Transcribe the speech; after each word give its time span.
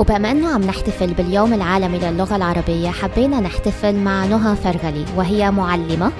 وبما 0.00 0.30
أنه 0.30 0.54
عم 0.54 0.60
نحتفل 0.60 1.14
باليوم 1.14 1.54
العالمي 1.54 1.98
للغة 1.98 2.36
العربية 2.36 2.90
حبينا 2.90 3.40
نحتفل 3.40 3.94
مع 3.94 4.26
نهى 4.26 4.56
فرغلي 4.56 5.04
وهي 5.16 5.50
معلمة 5.50 6.12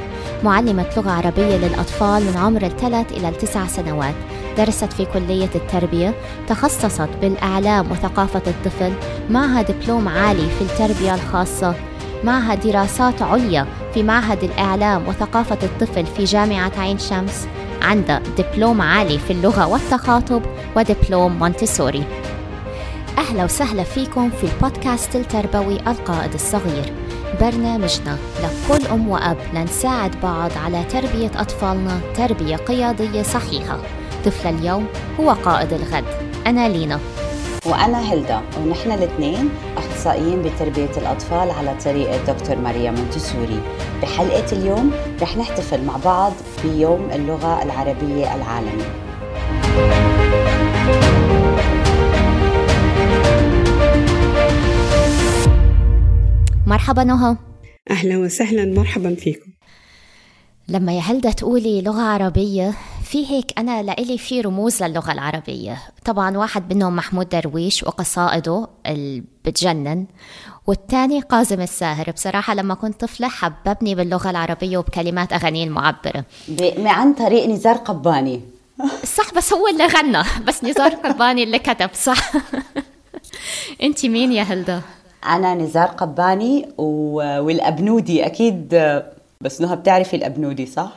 معلمة 0.45 0.87
لغة 0.96 1.10
عربية 1.10 1.57
للأطفال 1.57 2.25
من 2.25 2.37
عمر 2.37 2.63
الثلاث 2.63 3.13
إلى 3.13 3.29
التسع 3.29 3.67
سنوات. 3.67 4.15
درست 4.58 4.93
في 4.93 5.05
كلية 5.05 5.49
التربية 5.55 6.15
تخصصت 6.49 7.08
بالإعلام 7.21 7.91
وثقافة 7.91 8.43
الطفل 8.46 8.93
معها 9.30 9.62
دبلوم 9.62 10.09
عالي 10.09 10.49
في 10.59 10.62
التربية 10.62 11.15
الخاصة 11.15 11.75
معها 12.25 12.55
دراسات 12.55 13.23
عليا 13.23 13.67
في 13.95 14.03
معهد 14.03 14.45
الإعلام 14.45 15.09
وثقافة 15.09 15.59
الطفل 15.62 16.07
في 16.07 16.25
جامعة 16.25 16.73
عين 16.79 16.99
شمس 16.99 17.47
عندها 17.83 18.23
دبلوم 18.39 18.83
عالي 18.83 19.19
في 19.19 19.33
اللغة 19.33 19.67
والتخاطب 19.67 20.43
ودبلوم 20.77 21.39
مونتسوري. 21.39 22.20
أهلا 23.19 23.45
وسهلا 23.45 23.83
فيكم 23.83 24.31
في 24.31 24.45
البودكاست 24.45 25.17
التربوي 25.17 25.77
القائد 25.77 26.35
الصغير. 26.35 26.93
برنامجنا 27.41 28.18
لكل 28.43 28.87
أم 28.87 29.09
وأب 29.09 29.37
لنساعد 29.55 30.21
بعض 30.23 30.51
على 30.64 30.85
تربية 30.85 31.31
أطفالنا 31.37 32.01
تربية 32.16 32.56
قيادية 32.56 33.23
صحيحة. 33.23 33.78
طفل 34.24 34.48
اليوم 34.48 34.87
هو 35.20 35.30
قائد 35.30 35.73
الغد. 35.73 36.04
أنا 36.46 36.68
لينا. 36.68 37.01
وأنا 37.66 38.12
هيلدا 38.12 38.41
ونحن 38.59 38.92
الاثنين 38.92 39.51
أخصائيين 39.77 40.42
بتربية 40.42 40.90
الأطفال 40.96 41.51
على 41.51 41.74
طريقة 41.84 42.32
دكتور 42.32 42.56
ماريا 42.56 42.90
مونتسوري. 42.90 43.60
بحلقة 44.02 44.52
اليوم 44.52 44.92
رح 45.23 45.37
نحتفل 45.37 45.84
مع 45.84 45.96
بعض 46.04 46.32
بيوم 46.65 47.10
اللغة 47.12 47.62
العربية 47.62 48.34
العالمي. 48.34 48.84
مرحبا 56.80 57.04
نهى. 57.04 57.36
أهلا 57.90 58.18
وسهلا 58.18 58.64
مرحبا 58.64 59.14
فيكم. 59.14 59.50
لما 60.68 60.92
يا 60.92 61.00
هلدا 61.00 61.30
تقولي 61.30 61.82
لغة 61.82 62.02
عربية 62.02 62.74
في 63.04 63.30
هيك 63.30 63.59
أنا 63.59 63.82
لإلي 63.82 64.19
في 64.19 64.41
رموز 64.41 64.83
للغة 64.83 65.12
العربية. 65.12 65.78
طبعا 66.05 66.37
واحد 66.39 66.75
منهم 66.75 66.97
محمود 66.97 67.28
درويش 67.28 67.83
وقصائده 67.83 68.69
اللي 68.87 69.22
بتجنن 69.45 70.06
والتاني 70.67 71.20
قازم 71.20 71.61
الساهر. 71.61 72.11
بصراحة 72.11 72.55
لما 72.55 72.75
كنت 72.75 73.00
طفلة 73.00 73.28
حببني 73.28 73.94
باللغة 73.94 74.31
العربية 74.31 74.78
وبكلمات 74.78 75.33
أغانيه 75.33 75.65
المعبرة. 75.65 76.25
عن 76.78 77.15
طريق 77.15 77.47
نزار 77.47 77.77
قباني. 77.77 78.41
صح 79.05 79.34
بس 79.34 79.53
هو 79.53 79.69
اللي 79.69 79.87
غنى. 79.87 80.22
بس 80.47 80.65
نزار 80.65 80.94
قباني 80.94 81.42
اللي 81.42 81.59
كتب 81.59 81.91
صح. 81.94 82.33
انت 83.83 84.06
مين 84.06 84.33
يا 84.33 84.42
هلدا؟ 84.42 84.83
أنا 85.27 85.55
نزار 85.55 85.87
قباني 85.87 86.69
والأبنودي 86.79 88.27
أكيد 88.27 88.75
بس 89.41 89.61
نهى 89.61 89.77
بتعرفي 89.77 90.17
الأبنودي 90.17 90.67
صح؟ 90.67 90.93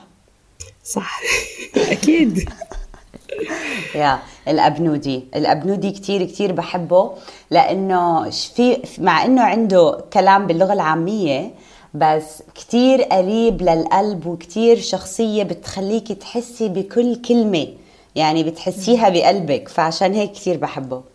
صح. 0.84 1.22
أكيد. 1.92 2.40
يا 3.96 4.20
الأبنودي. 4.48 5.24
الأبنودي 5.36 5.92
كتير 5.92 6.24
كتير 6.26 6.52
بحبه 6.52 7.12
لأنه 7.52 8.30
في 8.30 8.78
مع 8.98 9.26
أنه 9.26 9.42
عنده 9.42 10.04
كلام 10.14 10.48
باللغة 10.48 10.74
العامية 10.74 11.52
بس 11.94 12.44
كتير 12.56 13.02
قريب 13.02 13.62
للقلب 13.62 14.26
وكتير 14.26 14.80
شخصية 14.80 15.44
بتخليك 15.44 16.12
تحسي 16.12 16.70
بكل 16.70 17.16
كلمة 17.22 17.68
يعني 18.16 18.44
بتحسيها 18.44 19.10
بقلبك 19.10 19.68
فعشان 19.70 20.14
هيك 20.14 20.32
كتير 20.32 20.58
بحبه. 20.58 21.12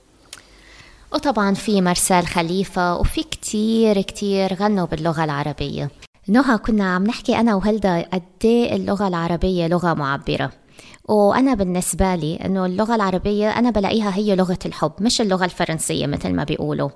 وطبعا 1.12 1.54
في 1.54 1.80
مرسال 1.80 2.26
خليفة 2.26 2.96
وفي 2.96 3.22
كتير 3.22 4.00
كتير 4.00 4.54
غنوا 4.54 4.86
باللغة 4.86 5.24
العربية. 5.24 5.90
نهى 6.28 6.58
كنا 6.58 6.94
عم 6.94 7.04
نحكي 7.04 7.36
أنا 7.36 7.54
وهلدا 7.54 8.00
قد 8.12 8.44
اللغة 8.44 9.08
العربية 9.08 9.66
لغة 9.66 9.94
معبرة. 9.94 10.52
وأنا 11.04 11.54
بالنسبة 11.54 12.14
لي 12.14 12.36
أنه 12.36 12.66
اللغة 12.66 12.94
العربية 12.94 13.50
أنا 13.50 13.70
بلاقيها 13.70 14.14
هي 14.14 14.36
لغة 14.36 14.58
الحب 14.66 14.92
مش 15.00 15.20
اللغة 15.20 15.44
الفرنسية 15.44 16.06
مثل 16.06 16.32
ما 16.32 16.44
بيقولوا. 16.44 16.90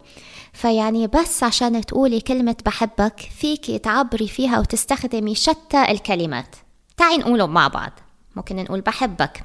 فيعني 0.53 1.06
بس 1.06 1.42
عشان 1.42 1.86
تقولي 1.86 2.20
كلمة 2.20 2.56
بحبك 2.66 3.20
فيك 3.38 3.70
تعبري 3.70 4.28
فيها 4.28 4.60
وتستخدمي 4.60 5.34
شتى 5.34 5.91
الكلمات. 5.91 6.56
تعي 6.97 7.16
نقولهم 7.16 7.50
مع 7.50 7.69
بعض. 7.69 7.92
ممكن 8.36 8.56
نقول 8.56 8.81
بحبك 8.81 9.44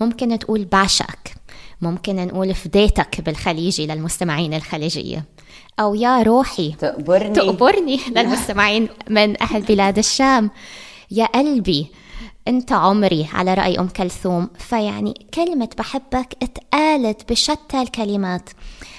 ممكن 0.00 0.38
تقول 0.38 0.64
بعشقك. 0.64 1.37
ممكن 1.80 2.16
نقول 2.16 2.54
فديتك 2.54 3.20
بالخليجي 3.20 3.86
للمستمعين 3.86 4.54
الخليجية. 4.54 5.24
أو 5.80 5.94
يا 5.94 6.22
روحي 6.22 6.72
تقبرني. 6.72 7.34
تقبرني 7.34 8.00
للمستمعين 8.16 8.88
من 9.10 9.42
أهل 9.42 9.62
بلاد 9.62 9.98
الشام. 9.98 10.50
يا 11.10 11.24
قلبي 11.26 11.86
أنت 12.48 12.72
عمري 12.72 13.28
على 13.32 13.54
رأي 13.54 13.78
أم 13.78 13.88
كلثوم. 13.88 14.50
فيعني 14.58 15.26
كلمة 15.34 15.68
بحبك 15.78 16.34
اتقالت 16.42 17.30
بشتى 17.32 17.82
الكلمات. 17.82 18.50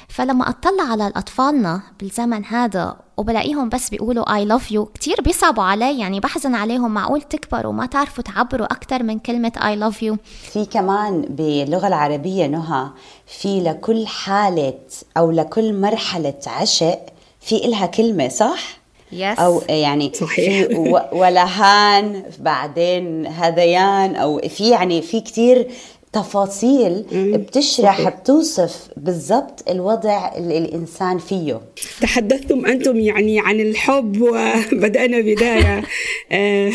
فلما 0.09 0.49
أطلع 0.49 0.83
على 0.83 1.07
أطفالنا 1.15 1.81
بالزمن 1.99 2.45
هذا 2.45 2.95
وبلاقيهم 3.17 3.69
بس 3.69 3.89
بيقولوا 3.89 4.25
I 4.25 4.47
love 4.49 4.65
you 4.71 4.79
كتير 4.93 5.21
بيصعبوا 5.21 5.63
علي 5.63 5.99
يعني 5.99 6.19
بحزن 6.19 6.55
عليهم 6.55 6.93
معقول 6.93 7.21
تكبروا 7.21 7.71
وما 7.71 7.85
تعرفوا 7.85 8.23
تعبروا 8.23 8.65
أكثر 8.65 9.03
من 9.03 9.19
كلمة 9.19 9.51
I 9.57 9.79
love 9.83 9.97
you 9.97 10.15
في 10.51 10.65
كمان 10.65 11.21
باللغة 11.21 11.87
العربية 11.87 12.45
نهى 12.47 12.87
في 13.27 13.61
لكل 13.61 14.07
حالة 14.07 14.79
أو 15.17 15.31
لكل 15.31 15.73
مرحلة 15.73 16.39
عشق 16.47 16.99
في 17.41 17.65
إلها 17.65 17.85
كلمة 17.85 18.29
صح؟ 18.29 18.79
yes. 19.11 19.39
أو 19.39 19.61
يعني 19.69 20.11
صحيح. 20.13 20.67
في 20.67 21.05
ولهان 21.11 22.23
بعدين 22.39 23.27
هذيان 23.27 24.15
أو 24.15 24.41
في 24.49 24.69
يعني 24.69 25.01
في 25.01 25.21
كتير 25.21 25.67
تفاصيل 26.13 27.05
بتشرح. 27.13 28.09
بتوصف 28.09 28.87
بالضبط 28.97 29.69
الوضع 29.69 30.35
اللي 30.37 30.57
الإنسان 30.57 31.17
فيه. 31.17 31.61
تحدثتم 32.01 32.65
أنتم 32.65 32.99
يعني 32.99 33.39
عن 33.39 33.59
الحب 33.59 34.21
وبدأنا 34.21 35.19
بداية 35.19 35.83
آه، 36.31 36.71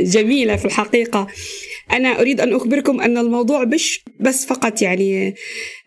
جميلة 0.00 0.56
في 0.56 0.64
الحقيقة. 0.64 1.26
أنا 1.92 2.20
أريد 2.20 2.40
أن 2.40 2.54
أخبركم 2.54 3.00
أن 3.00 3.18
الموضوع 3.18 3.64
مش 3.64 4.04
بس 4.20 4.46
فقط 4.46 4.82
يعني 4.82 5.34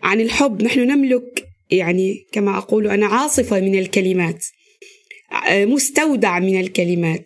عن 0.03 0.21
الحب 0.21 0.61
نحن 0.63 0.79
نملك 0.79 1.43
يعني 1.71 2.25
كما 2.31 2.57
أقول 2.57 2.87
أنا 2.87 3.05
عاصفة 3.05 3.59
من 3.59 3.79
الكلمات. 3.79 4.45
مستودع 5.51 6.39
من 6.39 6.59
الكلمات. 6.59 7.25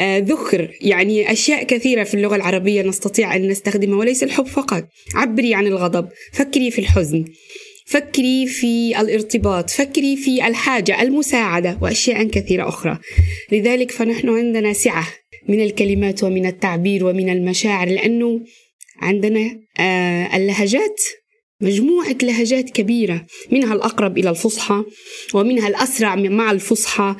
آه، 0.00 0.18
ذخر 0.18 0.70
يعني 0.80 1.32
أشياء 1.32 1.64
كثيرة 1.64 2.04
في 2.04 2.14
اللغة 2.14 2.36
العربية 2.36 2.82
نستطيع 2.82 3.36
أن 3.36 3.48
نستخدمها 3.48 3.98
وليس 3.98 4.22
الحب 4.22 4.46
فقط. 4.46 4.84
عبري 5.14 5.54
عن 5.54 5.66
الغضب 5.66 6.08
فكري 6.32 6.70
في 6.70 6.78
الحزن 6.78 7.24
فكري 7.86 8.46
في 8.46 9.00
الارتباط 9.00 9.70
فكري 9.70 10.16
في 10.16 10.46
الحاجة 10.46 11.02
المساعدة 11.02 11.78
وأشياء 11.82 12.24
كثيرة 12.24 12.68
أخرى. 12.68 12.98
لذلك 13.52 13.90
فنحن 13.90 14.28
عندنا 14.28 14.72
سعة 14.72 15.06
من 15.48 15.60
الكلمات 15.60 16.24
ومن 16.24 16.46
التعبير 16.46 17.04
ومن 17.04 17.28
المشاعر 17.28 17.88
لأنه 17.88 18.40
عندنا 19.00 19.60
آه، 19.78 20.36
اللهجات 20.36 21.00
مجموعة 21.64 22.16
لهجات 22.22 22.70
كبيرة 22.70 23.26
منها 23.50 23.74
الأقرب 23.74 24.18
إلى 24.18 24.30
الفصحى 24.30 24.82
ومنها 25.34 25.68
الأسرع 25.68 26.14
مع 26.14 26.50
الفصحى 26.50 27.16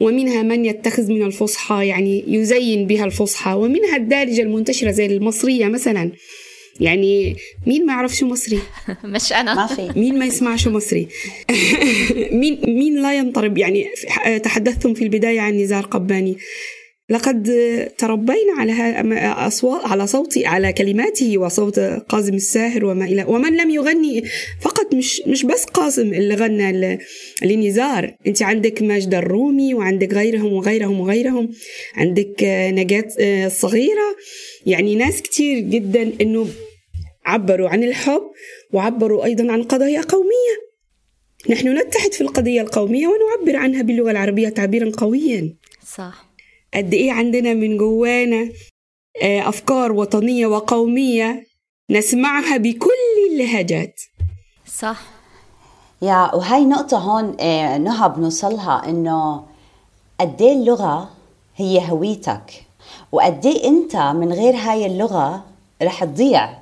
ومنها 0.00 0.42
من 0.42 0.64
يتخذ 0.64 1.12
من 1.12 1.22
الفصحى 1.22 1.86
يعني 1.86 2.24
يزين 2.28 2.86
بها 2.86 3.04
الفصحى 3.04 3.52
ومنها 3.52 3.96
الدارجة 3.96 4.42
المنتشرة 4.42 4.90
زي 4.90 5.06
المصرية 5.06 5.66
مثلا. 5.66 6.12
يعني 6.80 7.36
مين 7.66 7.86
ما 7.86 7.92
يعرف 7.92 8.16
شو 8.16 8.26
مصري؟ 8.26 8.58
مش 9.04 9.32
أنا. 9.32 9.54
ما 9.54 9.66
في. 9.66 10.00
مين 10.00 10.18
ما 10.18 10.26
يسمع 10.26 10.56
شو 10.56 10.70
مصري؟ 10.70 11.08
مين 12.40 12.60
مين 12.66 13.02
لا 13.02 13.14
ينطرب؟ 13.14 13.58
يعني 13.58 13.86
تحدثتم 14.44 14.94
في 14.94 15.04
البداية 15.04 15.40
عن 15.40 15.56
نزار 15.56 15.84
قباني. 15.84 16.36
لقد 17.10 17.44
تربينا 17.98 18.52
على 18.56 18.72
أصوات 19.22 19.84
على 19.84 20.06
صوت 20.06 20.38
على 20.38 20.72
كلماته 20.72 21.38
وصوت 21.38 21.78
قاسم 21.80 22.34
الساهر 22.34 22.84
وما 22.84 23.04
إلى 23.04 23.24
ومن 23.28 23.56
لم 23.56 23.70
يغني 23.70 24.24
فقط 24.60 24.94
مش 24.94 25.22
مش 25.26 25.44
بس 25.44 25.64
قاسم 25.64 26.14
اللي 26.14 26.34
غنى 26.34 26.98
لنزار. 27.42 28.14
أنت 28.26 28.42
عندك 28.42 28.82
ماجد 28.82 29.14
الرومي 29.14 29.74
وعندك 29.74 30.14
غيرهم 30.14 30.52
وغيرهم 30.52 31.00
وغيرهم. 31.00 31.50
عندك 31.94 32.42
نجاة 32.72 33.08
الصغيرة. 33.20 34.16
يعني 34.66 34.94
ناس 34.94 35.22
كتير 35.22 35.58
جدا 35.58 36.12
إنه 36.20 36.48
عبروا 37.26 37.68
عن 37.68 37.84
الحب 37.84 38.22
وعبروا 38.72 39.24
أيضا 39.24 39.52
عن 39.52 39.62
قضايا 39.62 40.00
قومية. 40.00 40.66
نحن 41.50 41.78
نتحد 41.78 42.12
في 42.12 42.20
القضية 42.20 42.60
القومية 42.60 43.06
ونعبر 43.06 43.56
عنها 43.56 43.82
باللغة 43.82 44.10
العربية 44.10 44.48
تعبيرا 44.48 44.90
قويا. 44.90 45.56
صح. 45.96 46.25
قد 46.76 46.94
إيه 46.94 47.12
عندنا 47.12 47.54
من 47.54 47.76
جوانا 47.76 48.48
أفكار 49.22 49.92
وطنية 49.92 50.46
وقومية 50.46 51.46
نسمعها 51.90 52.56
بكل 52.56 52.90
اللهجات. 53.30 54.00
صح. 54.78 55.00
يا 56.02 56.34
وهي 56.34 56.64
نقطة 56.64 56.98
هون 56.98 57.36
آه، 57.40 57.78
نهى 57.78 58.08
بنوصلها 58.08 58.88
إنه 58.88 59.46
قد 60.20 60.42
إيه 60.42 60.52
اللغة 60.52 61.10
هي 61.56 61.90
هويتك 61.90 62.64
وقد 63.12 63.46
إيه 63.46 63.68
أنت 63.68 63.96
من 63.96 64.32
غير 64.32 64.56
هاي 64.56 64.86
اللغة 64.86 65.44
رح 65.82 66.04
تضيع 66.04 66.58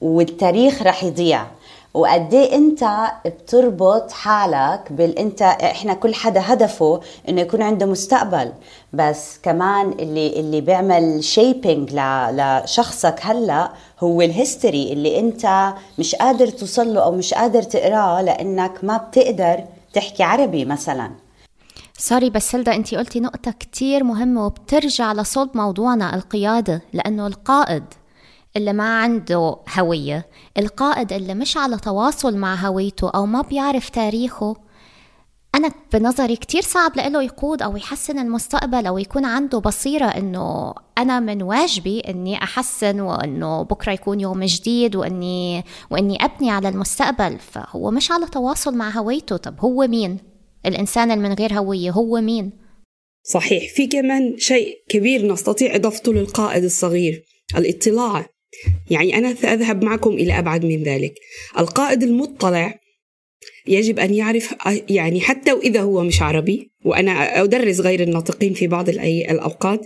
والتاريخ 0.00 0.82
رح 0.82 1.04
يضيع. 1.04 1.46
وقد 1.94 2.34
إيه 2.34 2.54
أنت 2.54 2.84
بتربط 3.26 4.10
حالك 4.12 4.92
بال 4.92 5.18
أنت 5.18 5.42
إحنا 5.42 5.94
كل 5.94 6.14
حدا 6.14 6.40
هدفه 6.44 7.00
إنه 7.28 7.40
يكون 7.40 7.62
عنده 7.62 7.86
مستقبل. 7.86 8.52
بس 8.92 9.38
كمان 9.42 9.92
اللي 9.92 10.40
اللي 10.40 10.60
بيعمل 10.60 11.24
shaping 11.24 11.90
لشخصك 12.30 13.20
هلأ 13.22 13.72
هو 14.00 14.22
ال 14.22 14.31
history 14.31 14.92
اللي 14.92 15.20
أنت 15.20 15.74
مش 15.98 16.14
قادر 16.14 16.46
توصل 16.48 16.94
له 16.94 17.04
أو 17.04 17.12
مش 17.12 17.34
قادر 17.34 17.62
تقراه 17.62 18.22
لأنك 18.22 18.84
ما 18.84 18.96
بتقدر 18.96 19.64
تحكي 19.92 20.22
عربي 20.22 20.64
مثلا. 20.64 21.10
سوري 21.98 22.30
بس 22.30 22.50
سلدا 22.50 22.74
انت 22.74 22.94
قلتي 22.94 23.20
نقطة 23.20 23.50
كتير 23.50 24.04
مهمة 24.04 24.46
وبترجع 24.46 25.12
لصلب 25.12 25.50
موضوعنا 25.54 26.14
القيادة 26.14 26.82
لأنه 26.92 27.26
القائد. 27.26 27.84
اللي 28.56 28.72
ما 28.72 28.98
عنده 28.98 29.56
هوية 29.78 30.26
القائد 30.58 31.12
اللي 31.12 31.34
مش 31.34 31.56
على 31.56 31.76
تواصل 31.76 32.36
مع 32.36 32.54
هويته 32.54 33.10
أو 33.10 33.26
ما 33.26 33.42
بيعرف 33.42 33.88
تاريخه 33.88 34.56
أنا 35.54 35.70
بنظري 35.92 36.36
كتير 36.36 36.62
صعب 36.62 36.96
له 36.96 37.22
يقود 37.22 37.62
أو 37.62 37.76
يحسن 37.76 38.18
المستقبل 38.18 38.86
أو 38.86 38.98
يكون 38.98 39.24
عنده 39.24 39.58
بصيرة 39.58 40.06
إنه 40.06 40.74
أنا 40.98 41.20
من 41.20 41.42
واجبي 41.42 42.00
إني 42.00 42.36
أحسن 42.36 43.00
وإنه 43.00 43.62
بكرة 43.62 43.92
يكون 43.92 44.20
يوم 44.20 44.44
جديد 44.44 44.96
وإني 44.96 45.64
وإني 45.90 46.24
أبني 46.24 46.50
على 46.50 46.68
المستقبل 46.68 47.38
فهو 47.38 47.90
مش 47.90 48.10
على 48.10 48.26
تواصل 48.26 48.74
مع 48.76 48.90
هويته 48.90 49.36
طب 49.36 49.60
هو 49.60 49.86
مين؟ 49.86 50.18
الإنسان 50.66 51.10
اللي 51.10 51.28
من 51.28 51.34
غير 51.34 51.58
هوية 51.58 51.90
هو 51.90 52.20
مين؟ 52.20 52.52
صحيح 53.22 53.74
في 53.74 53.86
كمان 53.86 54.38
شيء 54.38 54.76
كبير 54.88 55.32
نستطيع 55.32 55.74
إضافته 55.74 56.12
للقائد 56.12 56.64
الصغير 56.64 57.24
الاطلاع 57.56 58.26
يعني 58.90 59.18
أنا 59.18 59.34
سأذهب 59.34 59.84
معكم 59.84 60.10
إلى 60.10 60.38
أبعد 60.38 60.64
من 60.64 60.82
ذلك. 60.82 61.14
القائد 61.58 62.02
المطلع 62.02 62.78
يجب 63.66 63.98
أن 63.98 64.14
يعرف 64.14 64.54
يعني 64.88 65.20
حتى 65.20 65.52
وإذا 65.52 65.80
هو 65.80 66.02
مش 66.02 66.22
عربي 66.22 66.70
وأنا 66.84 67.42
أدرس 67.42 67.80
غير 67.80 68.02
الناطقين 68.02 68.54
في 68.54 68.66
بعض 68.66 68.88
الأوقات 68.88 69.80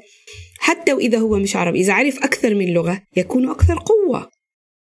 حتى 0.58 0.92
وإذا 0.92 1.18
هو 1.18 1.38
مش 1.38 1.56
عربي 1.56 1.80
إذا 1.80 1.92
عرف 1.92 2.18
أكثر 2.18 2.54
من 2.54 2.72
لغة 2.72 3.02
يكون 3.16 3.50
أكثر 3.50 3.78
قوة. 3.78 4.30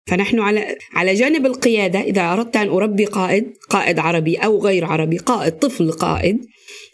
فنحن 0.06 0.40
على 0.40 0.78
على 0.92 1.14
جانب 1.14 1.46
القيادة 1.46 2.00
إذا 2.00 2.32
أردت 2.32 2.56
أن 2.56 2.68
أربي 2.68 3.04
قائد 3.04 3.52
قائد 3.70 3.98
عربي 3.98 4.36
أو 4.36 4.62
غير 4.62 4.84
عربي 4.84 5.18
قائد 5.18 5.52
طفل 5.52 5.92
قائد 5.92 6.46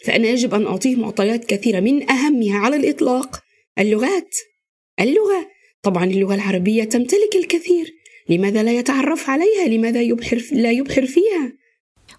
فأنا 0.05 0.27
يجب 0.27 0.53
أن 0.53 0.65
أعطيه 0.65 0.95
معطيات 0.95 1.45
كثيرة 1.45 1.79
من 1.79 2.09
أهمها 2.11 2.57
على 2.57 2.75
الإطلاق. 2.75 3.39
اللغات 3.79 4.35
اللغة. 4.99 5.50
طبعا 5.83 6.03
اللغة 6.03 6.35
العربية 6.35 6.83
تمتلك 6.83 7.35
الكثير. 7.35 7.93
لماذا 8.29 8.63
لا 8.63 8.71
يتعرف 8.71 9.29
عليها؟ 9.29 9.67
لماذا 9.67 10.01
يبحر 10.01 10.41
لا 10.51 10.71
يبحر 10.71 11.05
فيها؟ 11.05 11.53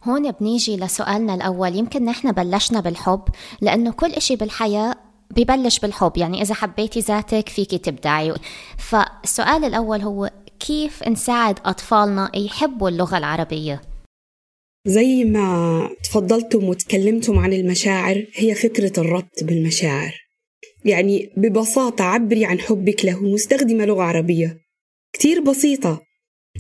هون 0.05 0.31
بنيجي 0.31 0.77
لسؤالنا 0.77 1.35
الأول. 1.35 1.77
يمكن 1.77 2.05
نحن 2.05 2.33
بلشنا 2.33 2.81
بالحب 2.81 3.25
لأنه 3.61 3.93
كل 3.93 4.11
إشي 4.13 4.37
بالحياة 4.37 4.95
ببلش 5.31 5.79
بالحب. 5.79 6.13
يعني 6.17 6.43
إذا 6.43 6.55
حبيتي 6.55 7.01
ذاتك 7.01 7.49
فيكي 7.49 7.79
تبدعي. 7.79 8.35
فالسؤال 8.79 9.65
الأول 9.65 10.01
هو 10.01 10.31
كيف 10.61 11.09
نساعد 11.09 11.59
أطفالنا 11.65 12.31
يحبوا 12.37 12.89
اللغة 12.89 13.19
العربية؟ 13.19 13.81
زي 14.87 15.25
ما 15.25 15.89
تفضلتم 16.05 16.65
وتكلمتم 16.65 17.39
عن 17.39 17.53
المشاعر 17.53 18.27
هي 18.35 18.55
فكرة 18.55 19.01
الربط 19.01 19.45
بالمشاعر. 19.45 20.22
يعني 20.85 21.31
ببساطة 21.37 22.05
عبري 22.05 22.45
عن 22.45 22.59
حبك 22.59 23.05
له 23.05 23.23
مستخدمة 23.23 23.85
لغة 23.85 24.03
عربية. 24.03 24.59
كتير 25.13 25.41
بسيطة. 25.41 26.03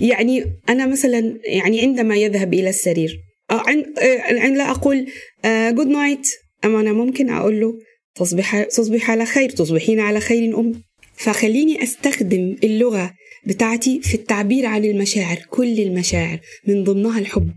يعني 0.01 0.45
أنا 0.69 0.87
مثلا 0.87 1.39
يعني 1.45 1.81
عندما 1.81 2.17
يذهب 2.17 2.55
إلى 2.55 2.71
السرير 2.71 3.19
عند 3.51 4.57
لا 4.57 4.71
أقول 4.71 5.07
جود 5.47 5.87
نايت 5.87 6.29
أما 6.65 6.81
أنا 6.81 6.93
ممكن 6.93 7.31
أقول 7.31 7.61
له 7.61 7.79
تصبح 8.15 8.63
تصبح 8.63 9.11
على 9.11 9.27
خير 9.27 9.51
تصبحين 9.51 10.01
على 10.01 10.21
خير 10.21 10.61
أم. 10.61 10.83
فخليني 11.15 11.83
أستخدم 11.83 12.57
اللغة 12.65 13.15
بتاعتي 13.47 14.01
في 14.01 14.15
التعبير 14.15 14.67
عن 14.67 14.85
المشاعر 14.85 15.39
كل 15.51 15.81
المشاعر 15.81 16.39
من 16.67 16.85
ضمنها 16.85 17.19
الحب. 17.19 17.51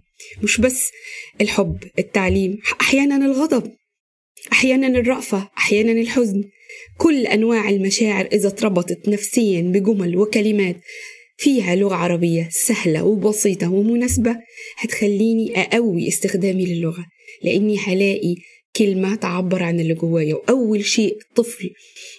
مش 0.43 0.61
بس 0.61 0.91
الحب 1.41 1.77
التعليم 1.99 2.57
أحيانا 2.81 3.25
الغضب 3.25 3.71
أحيانا 4.51 4.87
الرأفة 4.87 5.49
أحيانا 5.57 5.91
الحزن. 5.91 6.43
كل 6.97 7.27
أنواع 7.27 7.69
المشاعر 7.69 8.25
إذا 8.25 8.47
اتربطت 8.47 9.09
نفسيا 9.09 9.61
بجمل 9.61 10.17
وكلمات 10.17 10.75
فيها 11.37 11.75
لغة 11.75 11.95
عربية 11.95 12.49
سهلة 12.51 13.03
وبسيطة 13.03 13.71
ومناسبة 13.71 14.35
هتخليني 14.77 15.61
أقوي 15.61 16.07
استخدامي 16.07 16.65
للغة 16.65 17.05
لأني 17.43 17.77
هلاقي 17.77 18.35
كلمة 18.75 19.15
تعبر 19.15 19.63
عن 19.63 19.79
اللي 19.79 19.93
جوايا 19.93 20.35
وأول 20.35 20.85
شيء 20.85 21.17
طفل 21.35 21.69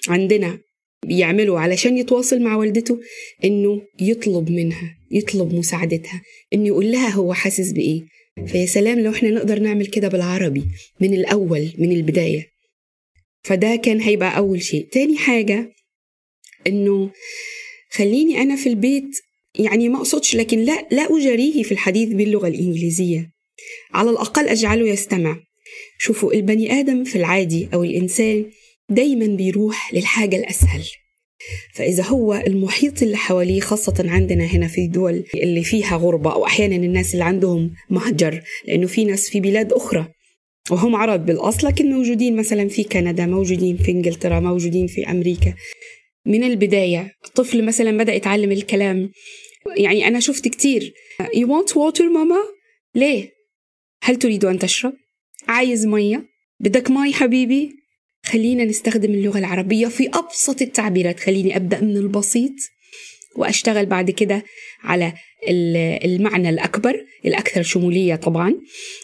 عندنا 0.08 0.58
بيعمله 1.06 1.61
علشان 1.61 1.99
يتواصل 1.99 2.40
مع 2.43 2.56
والدته 2.56 3.00
إنه 3.44 3.82
يطلب 4.00 4.50
منها 4.50 4.96
يطلب 5.11 5.55
مساعدتها 5.55 6.23
إنه 6.52 6.67
يقول 6.67 6.93
لها 6.93 7.08
هو 7.08 7.34
حاسس 7.34 7.73
بإيه. 7.73 8.02
فيا 8.46 8.67
سلام 8.67 9.00
لو 9.00 9.11
إحنا 9.11 9.31
نقدر 9.31 9.58
نعمل 9.58 9.87
كده 9.87 10.08
بالعربي 10.08 10.64
من 11.00 11.14
الأول 11.14 11.69
من 11.78 11.93
البداية. 11.93 12.46
فده 13.47 13.77
كان 13.77 14.01
هيبقى 14.01 14.37
أول 14.37 14.63
شيء. 14.63 14.89
تاني 14.93 15.19
حاجة 15.19 15.73
إنه 16.67 17.11
خليني 17.91 18.43
أنا 18.43 18.57
في 18.57 18.69
البيت 18.69 19.17
يعني 19.59 19.89
ما 19.89 19.99
أقصدش 19.99 20.37
لكن 20.37 20.59
لا 20.59 20.89
لا 20.91 21.17
أجاريه 21.17 21.63
في 21.63 21.73
الحديث 21.73 22.09
باللغة 22.09 22.49
الإنجليزية. 22.49 23.31
على 23.95 24.11
الأقل 24.11 24.49
أجعله 24.49 24.89
يستمع. 24.89 25.37
شوفوا 25.99 26.33
البني 26.33 26.73
آدم 26.73 27.05
في 27.05 27.17
العادي 27.17 27.69
أو 27.75 27.85
الإنسان 27.85 28.45
دايما 28.89 29.27
بيروح 29.27 29.95
للحاجة 29.95 30.37
الأسهل. 30.37 30.83
فإذا 31.75 32.03
هو 32.05 32.35
المحيط 32.35 33.03
اللي 33.03 33.17
حواليه 33.17 33.61
خاصة 33.61 33.95
عندنا 34.11 34.45
هنا 34.45 34.69
في 34.69 34.81
الدول 34.81 35.25
اللي 35.35 35.65
فيها 35.65 35.97
غربة 35.97 36.33
أو 36.33 36.47
أحيانا 36.47 36.77
الناس 36.77 37.13
اللي 37.15 37.25
عندهم 37.25 37.75
مهجر 37.91 38.43
لأنه 38.67 38.87
في 38.87 39.05
ناس 39.05 39.31
في 39.31 39.41
بلاد 39.41 39.73
أخرى. 39.73 40.16
وهم 40.71 40.97
عرب 40.97 41.27
بالأصل 41.27 41.67
لكن 41.67 41.93
موجودين 41.93 42.37
مثلا 42.37 42.69
في 42.69 42.85
كندا 42.85 43.26
موجودين 43.26 43.76
في 43.76 43.90
إنجلترا 43.90 44.40
موجودين 44.40 44.87
في 44.87 45.11
أمريكا 45.11 45.55
من 46.26 46.45
البداية 46.45 47.12
الطفل 47.25 47.64
مثلا 47.64 47.97
بدأ 47.99 48.14
يتعلم 48.14 48.52
الكلام 48.52 49.11
يعني 49.76 50.09
أنا 50.09 50.21
شفت 50.21 50.49
كتير 50.49 50.95
You 51.23 51.47
want 51.47 51.73
water 51.73 52.02
ماما؟ 52.02 52.43
ليه؟ 52.95 53.31
هل 54.02 54.17
تريد 54.17 54.45
أن 54.45 54.59
تشرب؟ 54.59 54.93
عايز 55.49 55.87
مية؟ 55.87 56.26
بدك 56.61 56.90
مي 56.90 57.12
حبيبي؟ 57.12 57.71
خلينا 58.25 58.64
نستخدم 58.64 59.11
اللغة 59.11 59.38
العربية 59.38 59.87
في 59.87 60.09
أبسط 60.09 60.62
التعبيرات 60.62 61.21
خليني 61.21 61.57
أبدأ 61.57 61.81
من 61.81 61.97
البسيط 61.97 62.52
وأشتغل 63.38 63.87
بعد 63.87 64.11
كده 64.11 64.43
على 64.83 65.12
المعنى 66.05 66.49
الأكبر 66.49 67.05
الأكثر 67.26 67.62
شمولية 67.62 68.14
طبعا. 68.14 68.55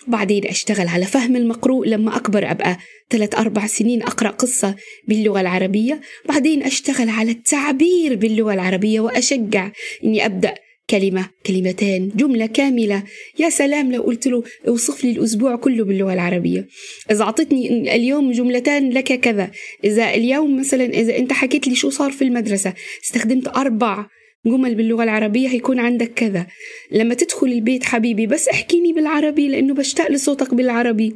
بعدين 0.06 0.46
أشتغل 0.46 0.88
على 0.88 1.04
فهم 1.04 1.36
المقروء 1.36 1.88
لما 1.88 2.16
أكبر 2.16 2.50
أبقى 2.50 2.78
ثلاث 3.10 3.34
أربع 3.34 3.66
سنين 3.66 4.02
أقرأ 4.02 4.28
قصة 4.28 4.76
باللغة 5.08 5.40
العربية. 5.40 6.00
بعدين 6.28 6.62
أشتغل 6.62 7.08
على 7.08 7.30
التعبير 7.30 8.16
باللغة 8.16 8.54
العربية 8.54 9.00
وأشجع 9.00 9.70
إني 10.04 10.26
أبدأ 10.26 10.54
كلمة 10.90 11.28
كلمتين 11.46 12.12
جملة 12.16 12.46
كاملة. 12.46 13.02
يا 13.38 13.50
سلام 13.50 13.92
لو 13.92 14.02
قلت 14.02 14.26
له 14.26 14.42
أوصف 14.68 15.04
لي 15.04 15.10
الأسبوع 15.10 15.56
كله 15.56 15.84
باللغة 15.84 16.12
العربية. 16.12 16.66
إذا 17.10 17.24
أعطتني 17.24 17.94
اليوم 17.94 18.32
جملتان 18.32 18.90
لك 18.90 19.20
كذا. 19.20 19.50
إذا 19.84 20.14
اليوم 20.14 20.60
مثلا 20.60 20.84
إذا 20.84 21.16
أنت 21.18 21.32
حكيت 21.32 21.68
لي 21.68 21.74
شو 21.74 21.90
صار 21.90 22.12
في 22.12 22.22
المدرسة 22.22 22.74
استخدمت 23.04 23.48
أربع 23.48 24.06
جمل 24.46 24.74
باللغة 24.74 25.04
العربية 25.04 25.48
هيكون 25.48 25.80
عندك 25.80 26.12
كذا. 26.14 26.46
لما 26.92 27.14
تدخل 27.14 27.46
البيت 27.46 27.84
حبيبي 27.84 28.26
بس 28.26 28.48
احكيني 28.48 28.92
بالعربي 28.92 29.48
لأنه 29.48 29.74
بشتاق 29.74 30.10
لصوتك 30.10 30.54
بالعربي. 30.54 31.12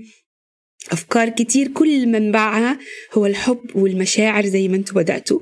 أفكار 0.92 1.28
كتير 1.28 1.68
كل 1.68 2.06
منبعها 2.06 2.78
هو 3.12 3.26
الحب 3.26 3.60
والمشاعر 3.74 4.46
زي 4.46 4.68
ما 4.68 4.76
أنتم 4.76 4.94
بدأتوا. 4.94 5.40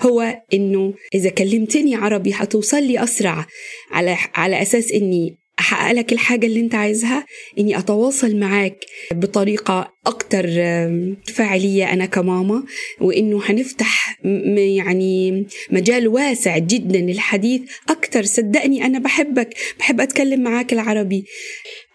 هو 0.00 0.42
إنه 0.54 0.94
إذا 1.14 1.30
كلمتني 1.30 1.94
عربي 1.94 2.32
حتوصل 2.32 2.82
لي 2.82 3.02
أسرع 3.02 3.46
على 3.90 4.16
على 4.34 4.62
أساس 4.62 4.92
إني 4.92 5.41
أحقق 5.62 5.92
لك 5.92 6.12
الحاجة 6.12 6.46
اللي 6.46 6.60
أنت 6.60 6.74
عايزها 6.74 7.26
إني 7.58 7.78
أتواصل 7.78 8.36
معاك 8.36 8.84
بطريقة 9.12 9.92
أكتر 10.06 10.46
فاعلية 11.34 11.92
أنا 11.92 12.06
كماما 12.06 12.62
وإنه 13.00 13.40
هنفتح 13.44 14.18
يعني 14.56 15.46
مجال 15.70 16.08
واسع 16.08 16.58
جدا 16.58 16.98
للحديث 16.98 17.62
أكتر. 17.88 18.22
صدقني 18.24 18.86
أنا 18.86 18.98
بحبك 18.98 19.54
بحب 19.78 20.00
أتكلم 20.00 20.42
معاك 20.42 20.72
العربي. 20.72 21.24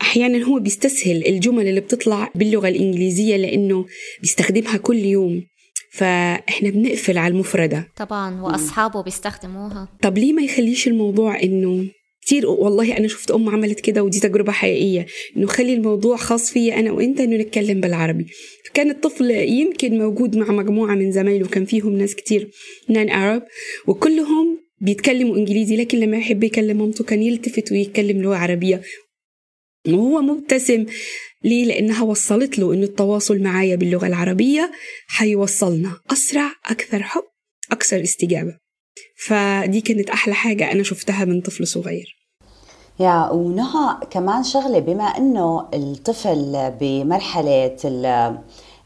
أحيانا 0.02 0.44
هو 0.46 0.60
بيستسهل 0.60 1.28
الجمل 1.28 1.68
اللي 1.68 1.82
بتطلع 1.82 2.30
باللغة 2.36 2.68
الإنجليزية 2.68 3.36
لأنه 3.36 3.86
بيستخدمها 4.22 4.78
كل 4.78 4.98
يوم. 4.98 5.44
فإحنا 5.92 6.70
بنقفل 6.70 7.18
على 7.18 7.32
المفردة. 7.32 7.88
طبعا 7.98 8.42
وأصحابه 8.42 9.04
بيستخدموها. 9.04 9.90
طب 10.02 10.18
ليه 10.18 10.34
ما 10.34 10.42
يخليش 10.42 10.88
الموضوع 10.88 11.44
إنه 11.44 11.86
كتير 12.28 12.48
والله 12.48 12.98
أنا 12.98 13.08
شفت 13.08 13.32
أم 13.32 13.50
عملت 13.50 13.80
كده 13.80 14.04
ودي 14.04 14.20
تجربة 14.20 14.52
حقيقية 14.52 15.06
إنه 15.38 15.48
خلي 15.48 15.74
الموضوع 15.74 16.18
خاص 16.18 16.52
فيا 16.52 16.80
أنا 16.80 16.92
وأنت 16.92 17.20
إنه 17.20 17.38
نتكلم 17.38 17.82
بالعربي. 17.82 18.26
فكان 18.66 18.90
الطفل 18.90 19.32
يمكن 19.32 19.98
موجود 19.98 20.38
مع 20.38 20.52
مجموعة 20.52 20.96
من 20.96 21.12
زمايله 21.12 21.48
كان 21.48 21.66
فيهم 21.66 21.98
ناس 21.98 22.16
كتير 22.16 22.52
نان 22.90 23.10
عرب 23.10 23.44
وكلهم 23.88 24.60
بيتكلموا 24.82 25.38
إنجليزي 25.38 25.78
لكن 25.78 26.00
لما 26.00 26.18
يحب 26.18 26.44
يكلم 26.44 26.78
مامته 26.78 27.04
كان 27.04 27.24
يلتفت 27.24 27.72
ويتكلم 27.72 28.22
لغة 28.22 28.36
عربية. 28.36 28.82
وهو 29.88 30.22
مبتسم 30.22 30.86
ليه؟ 31.44 31.66
لأنها 31.66 32.04
وصلت 32.04 32.60
له 32.60 32.74
إنه 32.74 32.84
التواصل 32.84 33.40
معايا 33.40 33.76
باللغة 33.76 34.08
العربية 34.08 34.72
حيوصلنا 35.08 36.00
أسرع 36.12 36.52
أكثر 36.66 37.04
حب 37.04 37.24
أكثر 37.72 38.02
استجابة. 38.02 38.58
فدي 39.18 39.82
كانت 39.82 40.10
أحلى 40.10 40.34
حاجة 40.34 40.72
أنا 40.72 40.84
شفتها 40.84 41.26
من 41.26 41.42
طفل 41.42 41.68
صغير. 41.68 42.17
يا 43.00 43.32
ونهى 43.32 43.98
كمان 44.10 44.44
شغلة 44.44 44.80
بما 44.80 45.04
أنه 45.04 45.66
الطفل 45.74 46.74
بمرحلة 46.80 47.78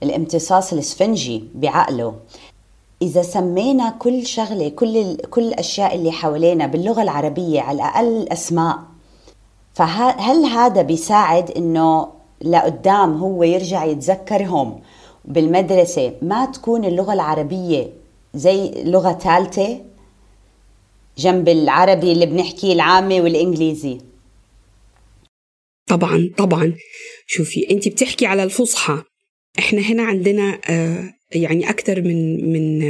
الامتصاص 0.03 0.73
الاسفنجي 0.73 1.43
بعقله 1.55 2.13
إذا 3.01 3.21
سمينا 3.21 3.89
كل 3.99 4.25
شغلة 4.25 4.69
كل 4.69 5.15
كل 5.15 5.41
الأشياء 5.41 5.95
اللي 5.95 6.11
حوالينا 6.11 6.67
باللغة 6.67 7.01
العربية 7.01 7.61
على 7.61 7.75
الأقل 7.75 8.27
أسماء 8.31 8.79
فهل 9.73 10.45
هذا 10.45 10.81
بيساعد 10.81 11.51
إنه 11.51 12.07
لقدام 12.41 13.17
هو 13.17 13.43
يرجع 13.43 13.83
يتذكرهم 13.83 14.79
بالمدرسة؟ 15.25 16.13
ما 16.21 16.45
تكون 16.45 16.85
اللغة 16.85 17.13
العربية 17.13 17.89
زي 18.33 18.83
لغة 18.83 19.11
ثالثة؟ 19.11 19.90
جنب 21.17 21.49
العربي 21.49 22.11
اللي 22.11 22.25
بنحكيه 22.25 22.73
العامي 22.73 23.21
والإنجليزي. 23.21 23.97
طبعا 25.87 26.29
طبعا. 26.37 26.75
شوفي 27.27 27.71
انت 27.71 27.87
بتحكي 27.87 28.25
على 28.25 28.43
الفصحى. 28.43 29.03
إحنا 29.59 29.81
هنا 29.81 30.03
عندنا 30.03 30.59
آه 30.69 31.13
يعني 31.35 31.69
أكثر 31.69 32.01
من 32.01 32.51
من 32.53 32.81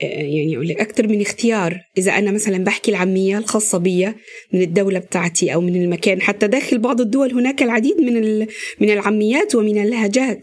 يعني 0.00 0.56
أقول 0.56 0.68
لك 0.68 0.80
أكثر 0.80 1.08
من 1.08 1.20
اختيار. 1.20 1.80
إذا 1.98 2.12
أنا 2.12 2.30
مثلا 2.30 2.64
بحكي 2.64 2.90
العامية 2.90 3.38
الخاصة 3.38 3.78
بي 3.78 4.06
من 4.52 4.62
الدولة 4.62 4.98
بتاعتي 4.98 5.54
أو 5.54 5.60
من 5.60 5.82
المكان 5.82 6.22
حتى 6.22 6.46
داخل 6.46 6.78
بعض 6.78 7.00
الدول 7.00 7.32
هناك 7.32 7.62
العديد 7.62 8.00
من 8.00 8.46
من 8.80 8.90
العاميات 8.90 9.54
ومن 9.54 9.82
اللهجات. 9.82 10.40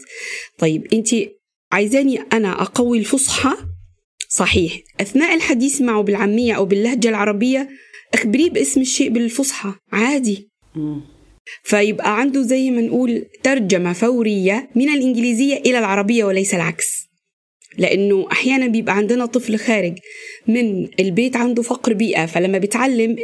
طيب 0.58 0.86
أنت 0.92 1.08
عايزاني 1.72 2.18
أنا 2.32 2.62
أقوي 2.62 2.98
الفصحى 2.98 3.56
صحيح. 4.38 4.72
أثناء 5.00 5.34
الحديث 5.34 5.80
معه 5.80 6.02
بالعامية 6.02 6.52
أو 6.52 6.64
باللهجة 6.64 7.08
العربية 7.08 7.68
أخبريه 8.14 8.50
باسم 8.50 8.80
الشيء 8.80 9.08
بالفصحى. 9.08 9.72
عادي. 9.92 10.48
فيبقى 11.62 12.20
عنده 12.20 12.42
زي 12.42 12.70
ما 12.70 12.80
نقول 12.80 13.24
ترجمة 13.42 13.92
فورية 13.92 14.70
من 14.74 14.88
الإنجليزية 14.88 15.56
إلى 15.56 15.78
العربية 15.78 16.24
وليس 16.24 16.54
العكس. 16.54 17.08
لأنه 17.78 18.26
أحيانا 18.32 18.66
بيبقى 18.66 18.96
عندنا 18.96 19.26
طفل 19.26 19.56
خارج 19.56 19.98
من 20.46 20.88
البيت 21.00 21.36
عنده 21.36 21.62
فقر 21.62 21.92
بيئة 21.92 22.26
فلما 22.26 22.58
بيتعلم 22.58 23.16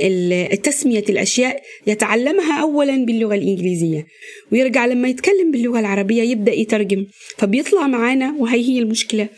تسمية 0.62 1.04
الأشياء 1.08 1.62
يتعلمها 1.86 2.62
أولا 2.62 3.04
باللغة 3.04 3.34
الإنجليزية. 3.34 4.06
ويرجع 4.52 4.86
لما 4.86 5.08
يتكلم 5.08 5.50
باللغة 5.50 5.80
العربية 5.80 6.22
يبدأ 6.22 6.52
يترجم. 6.52 7.06
فبيطلع 7.38 7.86
معانا 7.86 8.34
وهي 8.38 8.60
هي 8.60 8.78
المشكلة. 8.78 9.28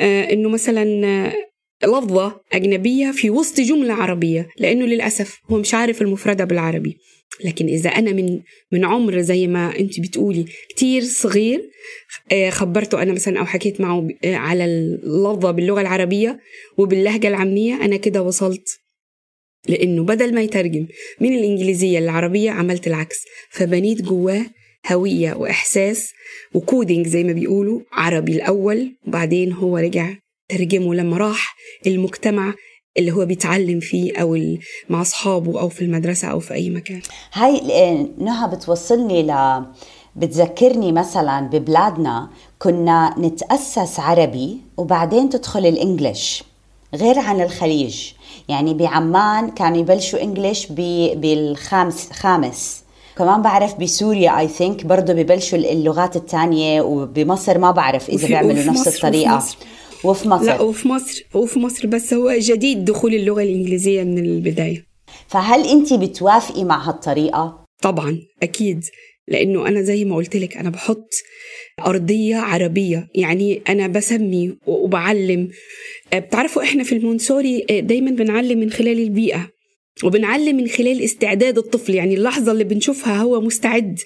آه 0.00 0.32
إنه 0.32 0.48
مثلا 0.48 0.84
لفظة 1.84 2.40
أجنبية 2.52 3.10
في 3.10 3.30
وسط 3.30 3.60
جملة 3.60 3.94
عربية 3.94 4.48
لأنه 4.58 4.86
للأسف 4.86 5.40
هو 5.50 5.58
مش 5.58 5.74
عارف 5.74 6.02
المفردة 6.02 6.44
بالعربي. 6.44 6.96
لكن 7.44 7.66
إذا 7.66 7.90
أنا 7.90 8.12
من 8.12 8.40
من 8.72 8.84
عمر 8.84 9.20
زي 9.20 9.46
ما 9.46 9.78
أنت 9.78 10.00
بتقولي 10.00 10.44
كتير 10.68 11.02
صغير 11.02 11.70
آه، 12.32 12.50
خبرته 12.50 13.02
أنا 13.02 13.12
مثلا 13.12 13.38
أو 13.38 13.44
حكيت 13.44 13.80
معه 13.80 14.08
آه، 14.24 14.34
على 14.34 14.64
اللفظة 14.64 15.50
باللغة 15.50 15.80
العربية 15.80 16.40
وباللهجة 16.78 17.28
العامية 17.28 17.74
أنا 17.74 17.96
كده 17.96 18.22
وصلت 18.22 18.80
لأنه 19.68 20.04
بدل 20.04 20.34
ما 20.34 20.42
يترجم 20.42 20.86
من 21.20 21.34
الإنجليزية 21.38 21.98
للعربية 21.98 22.50
عملت 22.50 22.86
العكس. 22.86 23.24
فبنيت 23.50 24.02
جواه 24.02 24.46
هوية 24.92 25.34
وإحساس 25.34 26.12
وكودينج 26.54 27.06
زي 27.06 27.24
ما 27.24 27.32
بيقولوا 27.32 27.80
عربي 27.92 28.36
الأول 28.36 28.96
وبعدين 29.06 29.52
هو 29.52 29.76
رجع 29.76 30.08
ترجمه 30.48 30.94
لما 30.94 31.16
راح 31.16 31.56
المجتمع 31.86 32.54
اللي 32.96 33.12
هو 33.12 33.24
بيتعلم 33.26 33.80
فيه 33.80 34.18
أو 34.18 34.38
مع 34.88 35.00
أصحابه 35.00 35.60
أو 35.60 35.68
في 35.68 35.82
المدرسة 35.82 36.28
أو 36.28 36.40
في 36.40 36.54
أي 36.54 36.70
مكان. 36.70 37.00
هاي 37.32 37.60
نهى 38.18 38.48
بتوصلني 38.56 39.22
ل 39.22 39.62
بتذكرني 40.16 40.92
مثلا 40.92 41.40
ببلادنا 41.40 42.30
كنا 42.58 43.14
نتأسس 43.18 44.00
عربي 44.00 44.60
وبعدين 44.76 45.28
تدخل 45.28 45.66
الإنجليش 45.66 46.44
غير 46.94 47.18
عن 47.18 47.40
الخليج. 47.40 48.12
يعني 48.48 48.74
بعمان 48.74 49.50
كانوا 49.50 49.78
يبلشوا 49.78 50.22
إنجليش 50.22 50.66
بالخامس 51.16 52.12
خامس. 52.12 52.85
كمان 53.18 53.42
بعرف 53.42 53.80
بسوريا 53.80 54.38
اي 54.38 54.48
ثينك 54.48 54.86
برضه 54.86 55.12
ببلشوا 55.12 55.58
اللغات 55.58 56.16
الثانية 56.16 56.82
وبمصر 56.82 57.58
ما 57.58 57.70
بعرف 57.70 58.08
إذا 58.08 58.28
بيعملوا 58.28 58.64
نفس 58.64 58.88
الطريقة. 58.88 59.44
وفي 60.04 60.28
مصر. 60.28 60.44
لا 60.44 60.60
وفي 60.60 60.88
مصر 60.88 61.24
وفي 61.34 61.58
مصر 61.58 61.86
بس 61.86 62.14
هو 62.14 62.32
جديد 62.38 62.84
دخول 62.84 63.14
اللغة 63.14 63.42
الإنجليزية 63.42 64.02
من 64.02 64.18
البداية. 64.18 64.86
فهل 65.28 65.68
أنت 65.68 65.92
بتوافقي 65.92 66.64
مع 66.64 66.88
هالطريقة؟ 66.88 67.66
طبعا 67.82 68.18
أكيد. 68.42 68.84
لأنه 69.28 69.68
أنا 69.68 69.82
زي 69.82 70.04
ما 70.04 70.16
قلت 70.16 70.36
لك 70.36 70.56
أنا 70.56 70.70
بحط 70.70 71.08
أرضية 71.86 72.36
عربية. 72.36 73.08
يعني 73.14 73.62
أنا 73.68 73.86
بسمي 73.86 74.56
وبعلم. 74.66 75.48
بتعرفوا 76.14 76.62
إحنا 76.62 76.84
في 76.84 76.94
المونسوري 76.94 77.66
دايما 77.70 78.10
بنعلم 78.10 78.58
من 78.58 78.70
خلال 78.70 78.98
البيئة. 78.98 79.55
وبنعلم 80.04 80.56
من 80.56 80.68
خلال 80.68 81.02
استعداد 81.02 81.58
الطفل 81.58 81.94
يعني 81.94 82.14
اللحظة 82.14 82.52
اللي 82.52 82.64
بنشوفها 82.64 83.16
هو 83.16 83.40
مستعد 83.40 83.98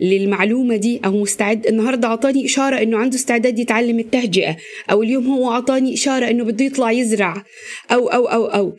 للمعلومة 0.00 0.76
دي 0.76 1.00
أو 1.04 1.22
مستعد 1.22 1.66
النهاردة 1.66 2.08
أعطاني 2.08 2.44
إشارة 2.44 2.82
إنه 2.82 2.98
عنده 2.98 3.16
استعداد 3.16 3.58
يتعلم 3.58 3.98
التهجئة 3.98 4.56
أو 4.90 5.02
اليوم 5.02 5.26
هو 5.26 5.52
أعطاني 5.52 5.94
إشارة 5.94 6.30
إنه 6.30 6.44
بده 6.44 6.64
يطلع 6.64 6.90
يزرع 6.90 7.44
أو 7.92 8.08
أو 8.08 8.26
أو 8.26 8.46
أو. 8.46 8.76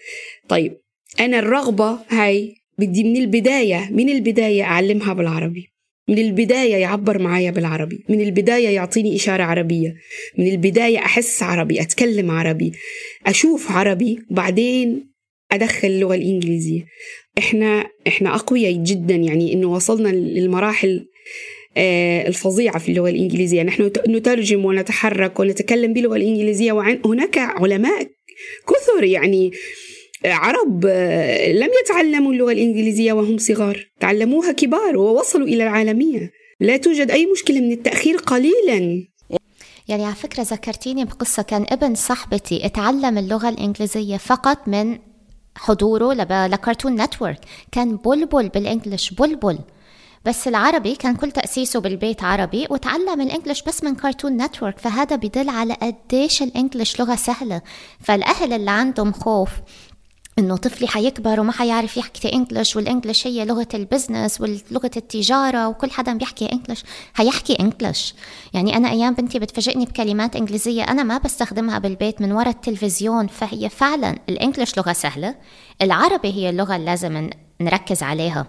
طيب 0.49 0.77
أنا 1.19 1.39
الرغبة 1.39 1.99
هاي 2.09 2.55
بدي 2.77 3.03
من 3.03 3.17
البداية 3.17 3.89
من 3.91 4.09
البداية 4.09 4.63
أعلمها 4.63 5.13
بالعربي. 5.13 5.71
من 6.07 6.17
البداية 6.17 6.75
يعبر 6.75 7.21
معايا 7.21 7.51
بالعربي. 7.51 8.05
من 8.09 8.21
البداية 8.21 8.69
يعطيني 8.69 9.15
إشارة 9.15 9.43
عربية. 9.43 9.93
من 10.37 10.47
البداية 10.47 10.97
أحس 10.97 11.43
عربي 11.43 11.81
أتكلم 11.81 12.31
عربي 12.31 12.71
أشوف 13.27 13.71
عربي 13.71 14.19
وبعدين 14.31 15.10
أدخل 15.51 15.87
اللغة 15.87 16.15
الإنجليزية. 16.15 16.85
إحنا 17.37 17.85
إحنا 18.07 18.35
أقوياء 18.35 18.71
جدا 18.71 19.15
يعني 19.15 19.53
إنه 19.53 19.73
وصلنا 19.73 20.09
للمراحل 20.09 21.05
آه، 21.77 22.27
الفظيعة 22.27 22.79
في 22.79 22.89
اللغة 22.89 23.09
الإنجليزية. 23.09 23.63
نحن 23.63 23.91
نترجم 24.07 24.65
ونتحرك 24.65 25.39
ونتكلم 25.39 25.93
باللغة 25.93 26.15
الإنجليزية 26.15 26.71
وهناك 26.71 27.37
علماء 27.37 28.07
كثر 28.67 29.03
يعني 29.03 29.51
آه، 30.25 30.31
عرب 30.33 30.85
آه، 30.89 31.51
لم 31.51 31.69
يتعلموا 31.83 32.33
اللغة 32.33 32.51
الإنجليزية 32.51 33.13
وهم 33.13 33.37
صغار. 33.37 33.87
تعلموها 33.99 34.51
كبار 34.51 34.97
ووصلوا 34.97 35.47
إلى 35.47 35.63
العالمية. 35.63 36.31
لا 36.59 36.77
توجد 36.77 37.11
أي 37.11 37.25
مشكلة 37.25 37.59
من 37.59 37.71
التأخير 37.71 38.17
قليلا. 38.17 39.07
يعني 39.87 40.05
على 40.05 40.15
فكرة 40.15 40.43
ذكرتيني 40.43 41.05
بقصة. 41.05 41.43
كان 41.43 41.65
ابن 41.69 41.95
صاحبتي 41.95 42.65
اتعلم 42.65 43.17
اللغة 43.17 43.49
الإنجليزية 43.49 44.17
فقط 44.17 44.67
من 44.67 44.97
حضوره 45.57 46.13
ل 46.47 46.54
Cartoon 46.54 47.01
Network 47.01 47.39
كان 47.71 47.95
بلبل 47.95 48.49
بال 48.49 48.63
English 48.63 49.13
بلبل. 49.13 49.59
بس 50.25 50.47
العربي 50.47 50.95
كان 50.95 51.15
كل 51.15 51.31
تأسيسه 51.31 51.79
بالبيت 51.79 52.23
عربي 52.23 52.67
وتعلم 52.69 53.21
ال 53.21 53.26
English 53.26 53.61
بس 53.63 53.83
من 53.83 53.95
Cartoon 53.95 54.37
Network 54.37 54.79
فهذا 54.79 55.15
بدل 55.15 55.49
على 55.49 55.73
قديش 55.73 56.43
ال 56.43 56.50
English 56.50 56.99
لغة 56.99 57.15
سهلة. 57.15 57.61
فالأهل 57.99 58.53
اللي 58.53 58.71
عندهم 58.71 59.11
خوف 59.11 59.49
إنه 60.41 60.57
طفلي 60.57 60.87
حيكبر 60.87 61.39
وما 61.39 61.51
حيعرف 61.51 61.97
يحكي 61.97 62.33
English 62.33 62.75
وال 62.75 62.87
English 62.87 63.27
هي 63.27 63.45
لغة 63.45 63.67
ال 63.73 63.81
business 63.81 64.41
ولغة 64.41 64.91
التجارة 64.97 65.67
وكل 65.67 65.91
حدا 65.91 66.13
بيحكي 66.13 66.51
English. 66.51 66.83
حيحكي 67.13 67.57
English. 67.59 68.13
يعني 68.53 68.77
أنا 68.77 68.91
أيام 68.91 69.13
بنتي 69.13 69.39
بتفاجئني 69.39 69.85
بكلمات 69.85 70.35
إنجليزية 70.35 70.83
أنا 70.83 71.03
ما 71.03 71.17
بستخدمها 71.17 71.79
بالبيت 71.79 72.21
من 72.21 72.31
وراء 72.31 72.49
التلفزيون 72.49 73.27
فهي 73.27 73.69
فعلا 73.69 74.17
ال 74.29 74.35
English 74.35 74.77
لغة 74.77 74.93
سهلة 74.93 75.35
العربي 75.81 76.33
هي 76.33 76.49
اللغة 76.49 76.75
اللي 76.75 76.85
لازم 76.85 77.29
نركز 77.61 78.03
عليها. 78.03 78.47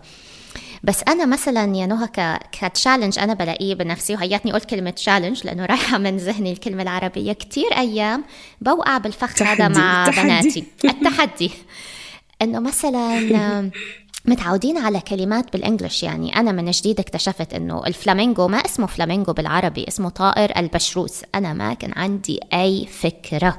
بس 0.85 1.03
أنا 1.09 1.27
مثلا 1.27 1.77
يا 1.77 1.87
نهى 1.87 2.09
ك 2.53 2.59
challenge 2.59 3.19
أنا 3.19 3.35
بلاقيه 3.35 3.75
بنفسي 3.75 4.15
وهياتني 4.15 4.53
قلت 4.53 4.65
كلمة 4.65 4.91
challenge 4.91 5.47
لأنه 5.47 5.67
رايحة 5.67 5.99
من 6.05 6.17
ذهني 6.17 6.53
الكلمة 6.53 6.83
العربية. 6.83 7.33
كثير 7.33 7.73
أيام 7.79 8.25
بوقع 8.61 8.99
بالفخ 8.99 9.43
هذا 9.43 9.69
مع 9.69 10.07
تحدي. 10.07 10.23
بناتي. 10.23 10.65
التحدي. 10.85 11.51
إنه 12.43 12.61
مثلا 12.61 13.71
متعودين 14.25 14.79
على 14.79 15.01
كلمات 15.01 15.53
بال 15.53 15.63
English. 15.63 16.03
يعني 16.03 16.37
أنا 16.37 16.53
من 16.53 16.71
جديد 16.71 17.01
اكتشفت 17.01 17.55
إنه 17.55 17.87
الفلامينغو 17.87 18.49
ما 18.49 18.59
اسمه 18.59 18.87
فلامينغو 18.87 19.33
بالعربي 19.33 19.85
اسمه 19.89 20.09
طائر 20.09 20.59
البشروس. 20.59 21.23
أنا 21.35 21.53
ما 21.53 21.75
كان 21.75 21.93
عندي 21.97 22.41
أي 22.55 22.87
فكرة. 22.87 23.59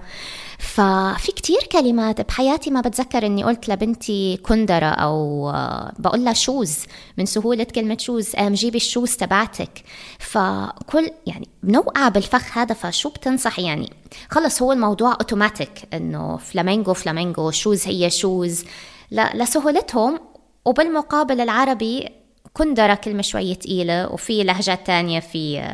ففي 0.63 1.31
كتير 1.31 1.59
كلمات 1.71 2.21
بحياتي 2.21 2.71
ما 2.71 2.81
بتذكر 2.81 3.25
إني 3.25 3.43
قلت 3.43 3.69
لبنتي 3.69 4.37
كندرة 4.37 4.85
أو 4.85 5.51
بقول 5.99 6.25
لها 6.25 6.33
shoes 6.33 6.77
من 7.17 7.25
سهولة 7.25 7.63
كلمة 7.63 7.97
shoes 7.99 8.35
جيبي 8.35 8.77
ال 8.77 8.84
shoes 8.84 9.15
تبعتك. 9.15 9.83
فكل 10.19 11.11
يعني 11.27 11.47
بنوقع 11.63 12.09
بالفخ 12.09 12.57
هذا 12.57 12.73
فشو 12.73 13.09
بتنصح؟ 13.09 13.59
يعني 13.59 13.93
خلص 14.29 14.61
هو 14.61 14.71
الموضوع 14.71 15.11
اوتوماتيك 15.11 15.87
إنه 15.93 16.37
flamingo 16.37 16.93
flamingo 16.93 17.51
shoes 17.51 17.87
هي 17.87 18.09
shoes 18.09 18.65
لا 19.11 19.31
لسهولتهم 19.35 20.19
وبالمقابل 20.65 21.41
العربي 21.41 22.09
كندرة 22.53 22.93
كلمة 22.93 23.21
شوية 23.21 23.53
تقيلة 23.53 24.11
وفي 24.11 24.43
لهجات 24.43 24.87
تانية 24.87 25.19
في 25.19 25.71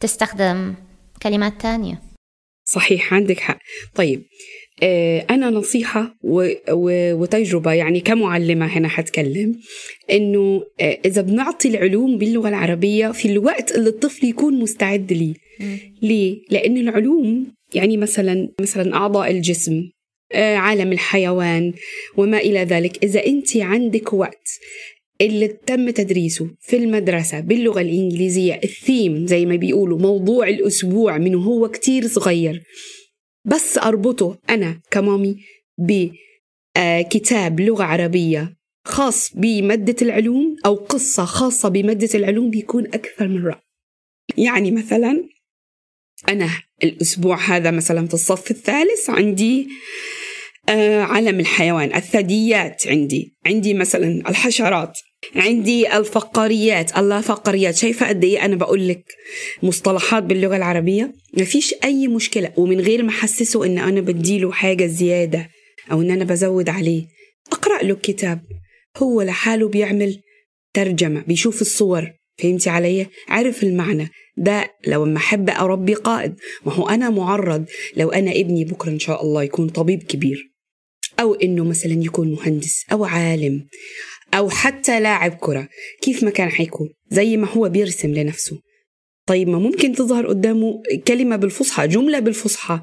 تستخدم 0.00 0.74
كلمات 1.22 1.60
تانية. 1.60 2.07
صحيح 2.68 3.14
عندك 3.14 3.40
حق. 3.40 3.58
طيب 3.94 4.22
آه، 4.82 5.26
أنا 5.30 5.50
نصيحة 5.50 6.14
وتجربة 7.12 7.72
يعني 7.72 8.00
كمعلمة 8.00 8.66
هنا 8.66 8.88
حتكلم 8.88 9.60
إنه 10.10 10.62
آه، 10.80 10.98
إذا 11.04 11.22
بنعطي 11.22 11.68
العلوم 11.68 12.18
باللغة 12.18 12.48
العربية 12.48 13.08
في 13.08 13.28
الوقت 13.28 13.74
اللي 13.74 13.88
الطفل 13.88 14.26
يكون 14.26 14.60
مستعد 14.60 15.12
ليه. 15.12 15.34
ليه؟ 16.02 16.38
لأن 16.50 16.78
العلوم 16.78 17.46
يعني 17.74 17.96
مثلا 17.96 18.48
مثلا 18.60 18.94
أعضاء 18.94 19.30
الجسم 19.30 19.82
آه، 20.32 20.56
عالم 20.56 20.92
الحيوان 20.92 21.72
وما 22.16 22.38
إلى 22.38 22.58
ذلك. 22.58 23.04
إذا 23.04 23.26
أنت 23.26 23.56
عندك 23.56 24.12
وقت 24.12 24.48
اللي 25.20 25.48
تم 25.48 25.90
تدريسه 25.90 26.50
في 26.60 26.76
المدرسة 26.76 27.40
باللغة 27.40 27.80
الإنجليزية. 27.80 28.60
الثيم 28.64 29.26
زي 29.26 29.46
ما 29.46 29.56
بيقولوا 29.56 29.98
موضوع 29.98 30.48
الأسبوع 30.48 31.18
من 31.18 31.34
هو 31.34 31.68
كتير 31.68 32.08
صغير. 32.08 32.62
بس 33.44 33.78
أربطه 33.78 34.38
أنا 34.50 34.80
كمامي 34.90 35.36
بكتاب 35.78 37.60
لغة 37.60 37.84
عربية 37.84 38.58
خاص 38.84 39.32
بمادة 39.34 39.96
العلوم 40.02 40.56
أو 40.66 40.74
قصة 40.74 41.24
خاصة 41.24 41.68
بمادة 41.68 42.08
العلوم 42.14 42.50
بيكون 42.50 42.86
أكثر 42.86 43.28
من 43.28 43.46
رائع 43.46 43.62
يعني 44.36 44.70
مثلا 44.70 45.24
أنا 46.28 46.50
الأسبوع 46.84 47.36
هذا 47.36 47.70
مثلا 47.70 48.06
في 48.06 48.14
الصف 48.14 48.50
الثالث 48.50 49.10
عندي 49.10 49.68
آه 50.68 51.02
علم 51.02 51.40
الحيوان 51.40 51.94
الثدييات 51.94 52.86
عندي. 52.86 53.34
عندي 53.46 53.74
مثلا 53.74 54.28
الحشرات 54.28 54.98
عندي 55.36 55.96
الفقاريات 55.96 56.98
الله 56.98 57.20
فقريات 57.20 57.76
شايفة 57.76 58.08
قد 58.08 58.24
إيه 58.24 58.44
أنا 58.44 58.56
بقول 58.56 58.88
لك 58.88 59.04
مصطلحات 59.62 60.22
باللغة 60.22 60.56
العربية؟ 60.56 61.12
ما 61.36 61.44
فيش 61.44 61.74
أي 61.84 62.08
مشكلة. 62.08 62.52
ومن 62.56 62.80
غير 62.80 63.02
ما 63.02 63.10
أحسسه 63.10 63.64
إن 63.66 63.78
أنا 63.78 64.00
بديله 64.00 64.52
حاجة 64.52 64.86
زيادة 64.86 65.48
أو 65.92 66.02
إن 66.02 66.10
أنا 66.10 66.24
بزود 66.24 66.68
عليه. 66.68 67.06
أقرأ 67.52 67.82
له 67.82 67.94
الكتاب 67.94 68.40
هو 68.96 69.22
لحاله 69.22 69.68
بيعمل 69.68 70.20
ترجمة 70.74 71.20
بيشوف 71.26 71.60
الصور. 71.60 72.10
فهمتي 72.38 72.70
علي؟ 72.70 73.06
عرف 73.28 73.62
المعنى. 73.62 74.08
ده 74.36 74.70
لو 74.86 75.04
ما 75.04 75.16
أحب 75.16 75.50
أربي 75.50 75.94
قائد. 75.94 76.34
ما 76.66 76.72
هو 76.72 76.88
أنا 76.88 77.10
معرض. 77.10 77.64
لو 77.96 78.08
أنا 78.10 78.30
ابني 78.30 78.64
بكرة 78.64 78.90
إن 78.90 78.98
شاء 78.98 79.22
الله 79.22 79.42
يكون 79.42 79.68
طبيب 79.68 80.02
كبير. 80.02 80.57
أو 81.20 81.34
إنه 81.34 81.64
مثلا 81.64 81.92
يكون 81.92 82.32
مهندس 82.32 82.84
أو 82.92 83.04
عالم 83.04 83.66
أو 84.34 84.50
حتى 84.50 85.00
لاعب 85.00 85.34
كرة 85.40 85.68
كيف 86.02 86.22
ما 86.22 86.30
كان 86.30 86.48
حيكون؟ 86.48 86.88
زي 87.10 87.36
ما 87.36 87.48
هو 87.48 87.68
بيرسم 87.68 88.14
لنفسه. 88.14 88.60
طيب 89.26 89.48
ما 89.48 89.58
ممكن 89.58 89.92
تظهر 89.92 90.26
قدامه 90.26 90.82
كلمة 91.08 91.36
بالفصحى 91.36 91.88
جملة 91.88 92.18
بالفصحى 92.18 92.80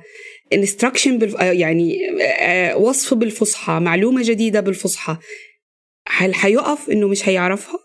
instruction 0.53 1.17
بالف... 1.17 1.35
آه، 1.35 1.51
يعني 1.51 1.97
آه، 2.39 2.77
وصف 2.77 3.13
بالفصحى 3.13 3.79
معلومة 3.79 4.23
جديدة 4.23 4.59
بالفصحى. 4.59 5.17
هل 6.07 6.35
حيقف 6.35 6.89
إنه 6.89 7.07
مش 7.07 7.29
هيعرفها؟ 7.29 7.79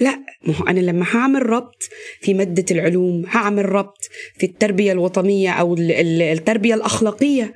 لا 0.00 0.18
ما 0.46 0.54
هو 0.54 0.66
أنا 0.66 0.80
لما 0.80 1.06
هعمل 1.10 1.46
ربط 1.46 1.88
في 2.20 2.34
مادة 2.34 2.64
العلوم 2.70 3.24
هعمل 3.28 3.72
ربط 3.72 4.08
في 4.38 4.46
التربية 4.46 4.92
الوطنية 4.92 5.50
أو 5.50 5.74
التربية 5.78 6.74
الأخلاقية 6.74 7.54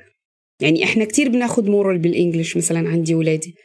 يعني 0.61 0.83
إحنا 0.83 1.05
كتير 1.05 1.29
بناخد 1.29 1.69
moral 1.69 1.97
بال 1.97 2.10
English 2.10 2.57
مثلا 2.57 2.89
عندي 2.89 3.15
ولادي. 3.15 3.55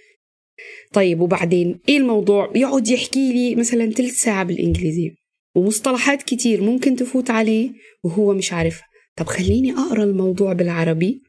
طيب 0.92 1.20
وبعدين 1.20 1.80
إيه 1.88 1.96
الموضوع؟ 1.96 2.52
يقعد 2.54 2.88
يحكي 2.88 3.33
لي 3.33 3.54
مثلا 3.54 3.90
ثلث 3.90 4.20
ساعة 4.22 4.44
بالإنجليزية 4.44 5.11
ومصطلحات 5.57 6.22
كتير 6.22 6.62
ممكن 6.62 6.96
تفوت 6.96 7.30
عليه 7.30 7.70
وهو 8.04 8.35
مش 8.35 8.52
عارفها 8.52 8.87
طب 9.16 9.26
خليني 9.26 9.72
أقرأ 9.72 10.04
الموضوع 10.04 10.52
بالعربي 10.52 11.22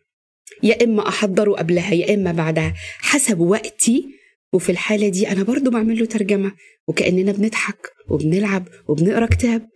يا 0.63 0.83
إما 0.83 1.07
أحضره 1.07 1.51
قبلها 1.51 1.93
يا 1.93 2.13
إما 2.13 2.31
بعدها 2.31 2.73
حسب 2.99 3.39
وقتي. 3.39 4.05
وفي 4.53 4.71
الحالة 4.71 5.09
دي 5.09 5.31
أنا 5.31 5.43
برضو 5.43 5.69
بعمل 5.71 5.99
له 5.99 6.05
ترجمة 6.05 6.51
وكأننا 6.87 7.31
بنضحك 7.31 7.91
وبنلعب 8.09 8.67
وبنقرأ 8.87 9.25
كتاب 9.25 9.67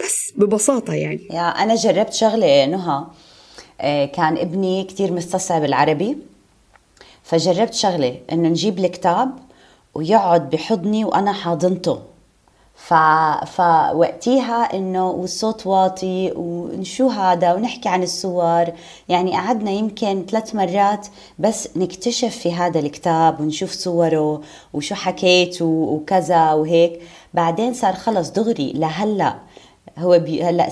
بس 0.00 0.32
ببساطة 0.36 0.94
يعني. 0.94 1.26
يا 1.30 1.48
أنا 1.48 1.74
جربت 1.74 2.12
شغلة 2.12 2.66
نهى. 2.66 3.06
كان 3.80 4.38
ابني 4.38 4.84
كتير 4.84 5.12
مستصعب 5.12 5.64
العربي. 5.64 6.18
فجربت 7.22 7.74
شغلة 7.74 8.18
إنه 8.32 8.48
نجيب 8.48 8.78
الكتاب 8.78 9.30
ويقعد 9.94 10.50
بحضني 10.50 11.04
وأنا 11.04 11.32
حاضنته. 11.32 11.98
ف... 12.74 12.94
فوقتيها 13.44 14.76
إنه 14.76 15.10
والصوت 15.10 15.66
واطي 15.66 16.32
وشو 16.36 17.08
هذا 17.08 17.54
ونحكي 17.54 17.88
عن 17.88 18.02
الصور. 18.02 18.64
يعني 19.08 19.32
قعدنا 19.32 19.70
يمكن 19.70 20.26
ثلاث 20.30 20.54
مرات 20.54 21.06
بس 21.38 21.68
نكتشف 21.76 22.36
في 22.36 22.52
هذا 22.52 22.78
الكتاب 22.78 23.40
ونشوف 23.40 23.70
صوره 23.70 24.42
وشو 24.72 24.94
حكيت 24.94 25.62
وكذا 25.62 26.52
وهيك. 26.52 27.00
بعدين 27.34 27.74
صار 27.74 27.92
خلص 27.92 28.30
دغري 28.30 28.72
لهلأ 28.72 29.34
هو 29.98 30.18
بي 30.18 30.44
هلأ 30.44 30.68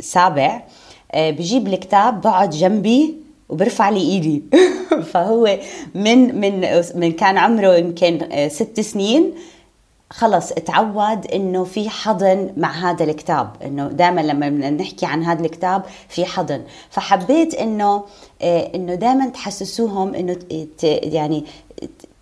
سابع. 0.00 0.46
آه، 0.46 0.62
بجيب 1.16 1.68
الكتاب 1.68 2.20
بقعد 2.20 2.50
جنبي 2.50 3.14
وبرفع 3.48 3.88
لي 3.88 4.00
إيدي. 4.00 4.42
فهو 5.12 5.58
من 5.94 6.40
من 6.40 6.82
من 6.94 7.12
كان 7.12 7.38
عمره 7.38 7.76
يمكن 7.76 8.18
آه، 8.32 8.48
ست 8.48 8.80
سنين. 8.80 9.32
خلص 10.10 10.52
اتعود 10.52 11.26
إنه 11.26 11.64
في 11.64 11.90
حضن 11.90 12.50
مع 12.56 12.90
هذا 12.90 13.04
الكتاب. 13.04 13.50
إنه 13.64 13.88
دائما 13.88 14.20
لما 14.20 14.70
نحكي 14.70 15.06
عن 15.06 15.24
هذا 15.24 15.44
الكتاب 15.44 15.82
في 16.08 16.24
حضن. 16.24 16.62
فحبيت 16.90 17.54
إنه 17.54 18.04
آه، 18.42 18.70
إنه 18.74 18.94
دائما 18.94 19.28
تحسسوهم 19.28 20.14
إنه 20.14 20.36
يعني 20.82 21.44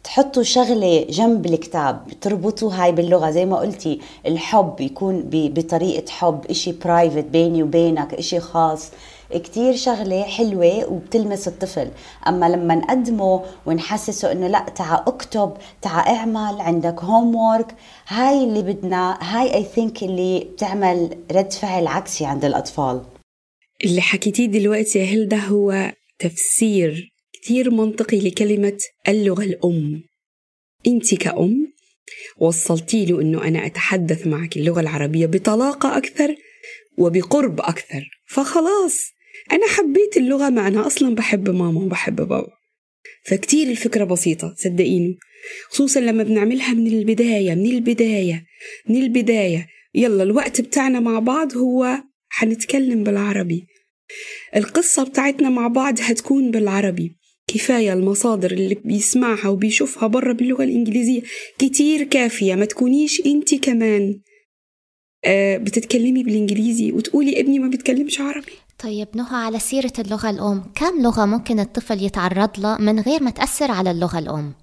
تحطوا 0.04 0.42
شغلة 0.42 1.06
جنب 1.10 1.46
الكتاب 1.46 2.06
تربطوا 2.20 2.72
هاي 2.72 2.92
باللغة. 2.92 3.30
زي 3.30 3.44
ما 3.46 3.56
قلتي 3.56 4.00
الحب 4.26 4.80
يكون 4.80 5.22
بطريقة 5.32 6.10
حب 6.10 6.46
إشي 6.50 6.72
برايفت 6.72 7.24
بيني 7.24 7.62
وبينك 7.62 8.14
إشي 8.14 8.40
خاص. 8.40 8.90
كتير 9.34 9.76
شغلة 9.76 10.22
حلوة 10.22 10.92
وبتلمس 10.92 11.48
الطفل. 11.48 11.88
أما 12.28 12.48
لما 12.48 12.74
نقدمه 12.74 13.42
ونحسسه 13.66 14.32
إنه 14.32 14.46
لأ 14.46 14.66
تعا 14.76 15.04
أكتب 15.06 15.52
تعا 15.82 16.00
اعمل 16.00 16.60
عندك 16.60 17.00
homework 17.00 17.74
هاي 18.08 18.44
اللي 18.44 18.62
بدنا 18.62 19.18
هاي 19.20 19.54
I 19.54 19.64
think 19.64 20.02
اللي 20.02 20.40
بتعمل 20.40 21.18
رد 21.32 21.52
فعل 21.52 21.86
عكسي 21.86 22.24
عند 22.24 22.44
الأطفال. 22.44 23.02
اللي 23.84 24.00
حكيتيه 24.00 24.46
دلوقتي 24.46 24.98
يا 24.98 25.04
هلدا 25.04 25.36
هو 25.36 25.92
تفسير 26.18 27.13
كتير 27.44 27.70
منطقي 27.70 28.20
لكلمة 28.20 28.78
اللغة 29.08 29.44
الأم. 29.44 30.02
أنت 30.86 31.14
كأم 31.14 31.72
وصلتي 32.38 33.06
له 33.06 33.20
أنه 33.20 33.48
أنا 33.48 33.66
أتحدث 33.66 34.26
معك 34.26 34.56
اللغة 34.56 34.80
العربية 34.80 35.26
بطلاقة 35.26 35.96
أكثر 35.96 36.34
وبقرب 36.98 37.60
أكثر. 37.60 38.10
فخلاص 38.28 39.10
أنا 39.52 39.66
حبيت 39.66 40.16
اللغة 40.16 40.50
مع 40.50 40.68
أنا 40.68 40.86
أصلا 40.86 41.14
بحب 41.14 41.50
ماما 41.50 41.80
وبحب 41.80 42.16
بابا. 42.16 42.52
فكتير 43.26 43.70
الفكرة 43.70 44.04
بسيطة 44.04 44.54
صدقيني. 44.58 45.18
خصوصا 45.70 46.00
لما 46.00 46.22
بنعملها 46.22 46.74
من 46.74 46.86
البداية 46.86 47.54
من 47.54 47.70
البداية 47.70 48.46
من 48.88 49.02
البداية. 49.02 49.66
يلا 49.94 50.22
الوقت 50.22 50.60
بتاعنا 50.60 51.00
مع 51.00 51.18
بعض 51.18 51.56
هو 51.56 52.02
حنتكلم 52.28 53.04
بالعربي. 53.04 53.66
القصة 54.56 55.04
بتاعتنا 55.04 55.50
مع 55.50 55.68
بعض 55.68 55.94
هتكون 56.00 56.50
بالعربي. 56.50 57.23
كفاية 57.46 57.92
المصادر 57.92 58.50
اللي 58.50 58.74
بيسمعها 58.74 59.48
وبيشوفها 59.48 60.06
برا 60.06 60.32
باللغة 60.32 60.64
الإنجليزية. 60.64 61.22
كتير 61.58 62.04
كافية 62.04 62.54
ما 62.54 62.64
تكونيش 62.64 63.22
أنت 63.26 63.54
كمان 63.54 64.20
آه 65.24 65.56
بتتكلمي 65.56 66.22
بالإنجليزي 66.22 66.92
وتقولي 66.92 67.40
ابني 67.40 67.58
ما 67.58 67.68
بيتكلمش 67.68 68.20
عربي. 68.20 68.52
طيب 68.78 69.08
نهى 69.14 69.36
على 69.36 69.58
سيرة 69.58 69.92
اللغة 69.98 70.30
الأم. 70.30 70.64
كم 70.74 71.02
لغة 71.02 71.24
ممكن 71.24 71.60
الطفل 71.60 72.02
يتعرض 72.02 72.60
لها 72.60 72.78
من 72.78 73.00
غير 73.00 73.22
ما 73.22 73.30
تأثر 73.30 73.70
على 73.70 73.90
اللغة 73.90 74.18
الأم؟ 74.18 74.54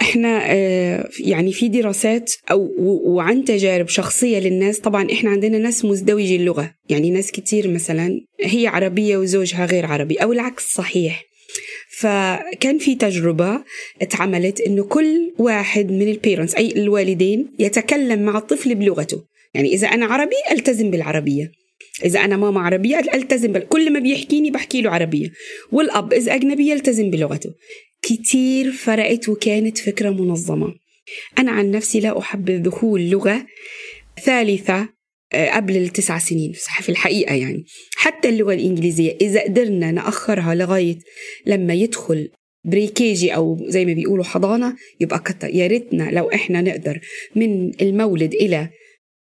إحنا 0.00 0.42
آه، 0.46 1.08
يعني 1.20 1.52
في 1.52 1.68
دراسات 1.68 2.32
أو 2.50 2.68
وعن 3.04 3.44
تجارب 3.44 3.88
شخصية 3.88 4.38
للناس. 4.38 4.78
طبعا 4.78 5.12
إحنا 5.12 5.30
عندنا 5.30 5.58
ناس 5.58 5.84
مزدوجي 5.84 6.36
اللغة. 6.36 6.74
يعني 6.88 7.10
ناس 7.10 7.30
كتير 7.30 7.68
مثلا 7.68 8.20
هي 8.40 8.66
عربية 8.66 9.16
وزوجها 9.16 9.66
غير 9.66 9.86
عربي 9.86 10.16
أو 10.16 10.32
العكس 10.32 10.74
صحيح. 10.74 11.22
فكان 11.98 12.78
في 12.78 12.94
تجربة 12.94 13.64
اتعملت 14.02 14.60
إنه 14.60 14.84
كل 14.84 15.32
واحد 15.38 15.90
من 15.90 16.08
البيرنتس 16.08 16.54
أي 16.54 16.72
الوالدين 16.72 17.52
يتكلم 17.58 18.22
مع 18.22 18.38
الطفل 18.38 18.74
بلغته. 18.74 19.24
يعني 19.54 19.72
إذا 19.74 19.88
أنا 19.88 20.06
عربي 20.06 20.36
ألتزم 20.50 20.90
بالعربية. 20.90 21.52
إذا 22.04 22.20
أنا 22.20 22.36
ماما 22.36 22.60
عربية 22.60 22.98
ألتزم 22.98 23.52
بل... 23.52 23.60
كل 23.60 23.92
ما 23.92 23.98
بيحكيني 23.98 24.50
بحكي 24.50 24.82
له 24.82 24.90
عربية. 24.90 25.30
والأب 25.72 26.12
إذا 26.12 26.34
أجنبي 26.34 26.70
يلتزم 26.70 27.10
بلغته. 27.10 27.50
كتير 28.02 28.72
فرقت 28.72 29.28
وكانت 29.28 29.78
فكرة 29.78 30.10
منظمة. 30.10 30.74
أنا 31.38 31.52
عن 31.52 31.70
نفسي 31.70 32.00
لا 32.00 32.18
أحبذ 32.18 32.58
دخول 32.58 33.10
لغة 33.10 33.46
ثالثة 34.24 34.88
قبل 35.34 35.76
التسع 35.76 36.18
سنين 36.18 36.52
في 36.80 36.88
الحقيقة 36.88 37.34
يعني. 37.34 37.64
حتى 37.96 38.28
اللغة 38.28 38.54
الإنجليزية 38.54 39.16
إذا 39.20 39.42
قدرنا 39.42 39.90
نأخرها 39.90 40.54
لغاية 40.54 40.98
لما 41.46 41.74
يدخل 41.74 42.30
بريكيجي 42.64 43.34
أو 43.34 43.58
زي 43.68 43.84
ما 43.84 43.92
بيقولوا 43.92 44.24
حضانة 44.24 44.74
يبقى 45.00 45.18
كتر 45.18 45.48
يا 45.48 45.66
ريتنا 45.66 46.10
لو 46.10 46.30
إحنا 46.30 46.60
نقدر 46.60 47.00
من 47.36 47.82
المولد 47.82 48.34
إلى 48.34 48.68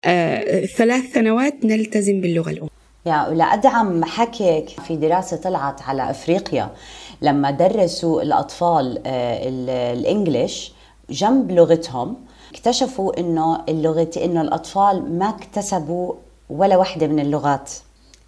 آه 0.04 0.64
ثلاث 0.66 1.12
سنوات 1.14 1.64
نلتزم 1.64 2.20
باللغة 2.20 2.50
الأم. 2.50 2.68
يا 3.06 3.28
ولأدعم 3.28 4.04
حكيك. 4.04 4.68
في 4.68 4.96
دراسة 4.96 5.36
طلعت 5.36 5.82
على 5.82 6.10
أفريقيا 6.10 6.74
لما 7.22 7.50
درسوا 7.50 8.22
الأطفال 8.22 9.02
آه، 9.06 9.48
الإنجليش 9.92 10.72
جنب 11.10 11.52
لغتهم 11.52 12.16
اكتشفوا 12.50 13.20
إنه 13.20 13.62
اللغة 13.68 14.10
إنه 14.16 14.40
الأطفال 14.40 15.18
ما 15.18 15.28
اكتسبوا 15.28 16.14
ولا 16.50 16.76
وحده 16.76 17.06
من 17.06 17.20
اللغات 17.20 17.70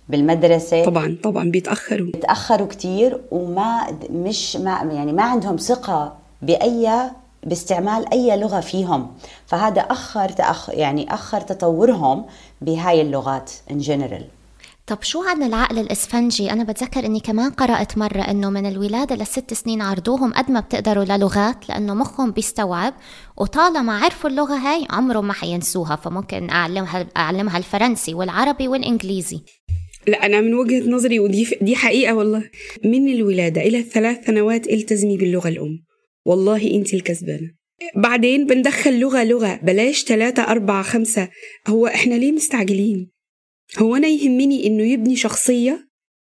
بالمدرسة. 0.08 0.84
طبعا 0.84 1.16
طبعا 1.22 1.50
بيتأخروا. 1.50 2.06
بيتأخروا 2.06 2.66
كثير 2.66 3.20
وما 3.30 3.86
مش 4.10 4.56
ما 4.56 4.88
يعني 4.92 5.12
ما 5.12 5.22
عندهم 5.22 5.56
ثقة 5.56 6.12
by 6.42 7.10
باستعمال 7.44 8.12
أي 8.12 8.36
لغة 8.36 8.60
فيهم. 8.60 9.06
فهذا 9.46 9.80
أخر 9.80 10.28
تأخ 10.28 10.70
يعني 10.70 11.14
أخر 11.14 11.40
تطورهم 11.40 12.24
بهاي 12.60 13.02
اللغات 13.02 13.50
in 13.70 13.78
general 13.78 14.24
طب 14.86 15.02
شو 15.02 15.22
عن 15.22 15.42
العقل 15.42 15.78
الإسفنجي؟ 15.78 16.50
أنا 16.50 16.64
بتذكر 16.64 17.06
إني 17.06 17.20
كمان 17.20 17.50
قرأت 17.50 17.98
مرة 17.98 18.20
إنه 18.22 18.50
من 18.50 18.66
الولادة 18.66 19.16
للست 19.16 19.54
سنين 19.54 19.82
عرضوهم 19.82 20.32
قد 20.32 20.50
ما 20.50 20.60
بتقدروا 20.60 21.04
للغات 21.04 21.68
لأنه 21.68 21.94
مخهم 21.94 22.30
بيستوعب 22.30 22.94
وطالما 23.36 23.98
عرفوا 23.98 24.30
اللغة 24.30 24.54
هاي 24.54 24.86
عمرهم 24.90 25.26
ما 25.26 25.32
حينسوها 25.32 25.96
فممكن 25.96 26.50
أعلمها 26.50 27.06
أعلمها 27.16 27.58
الفرنسي 27.58 28.14
والعربي 28.14 28.68
والإنجليزي. 28.68 29.40
لا 30.08 30.26
أنا 30.26 30.40
من 30.40 30.54
وجهة 30.54 30.90
نظري 30.90 31.20
ودي 31.20 31.58
دي 31.62 31.76
حقيقة 31.76 32.14
والله. 32.14 32.50
من 32.84 33.08
الولادة 33.08 33.60
إلى 33.60 33.78
الثلاث 33.78 34.26
سنوات 34.26 34.66
التزمي 34.66 35.16
باللغة 35.16 35.48
الأم. 35.48 35.84
والله 36.24 36.70
أنت 36.74 36.94
الكسبانة. 36.94 37.50
بعدين 37.96 38.46
بندخل 38.46 39.00
لغة 39.00 39.24
لغة. 39.24 39.60
بلاش 39.62 40.04
ثلاثة 40.04 40.42
أربعة 40.42 40.82
خمسة. 40.82 41.28
هو 41.68 41.86
إحنا 41.86 42.14
ليه 42.14 42.32
مستعجلين؟ 42.32 43.10
هو 43.78 43.96
أنا 43.96 44.08
يهمني 44.08 44.66
إنه 44.66 44.82
يبني 44.92 45.16
شخصية 45.16 45.88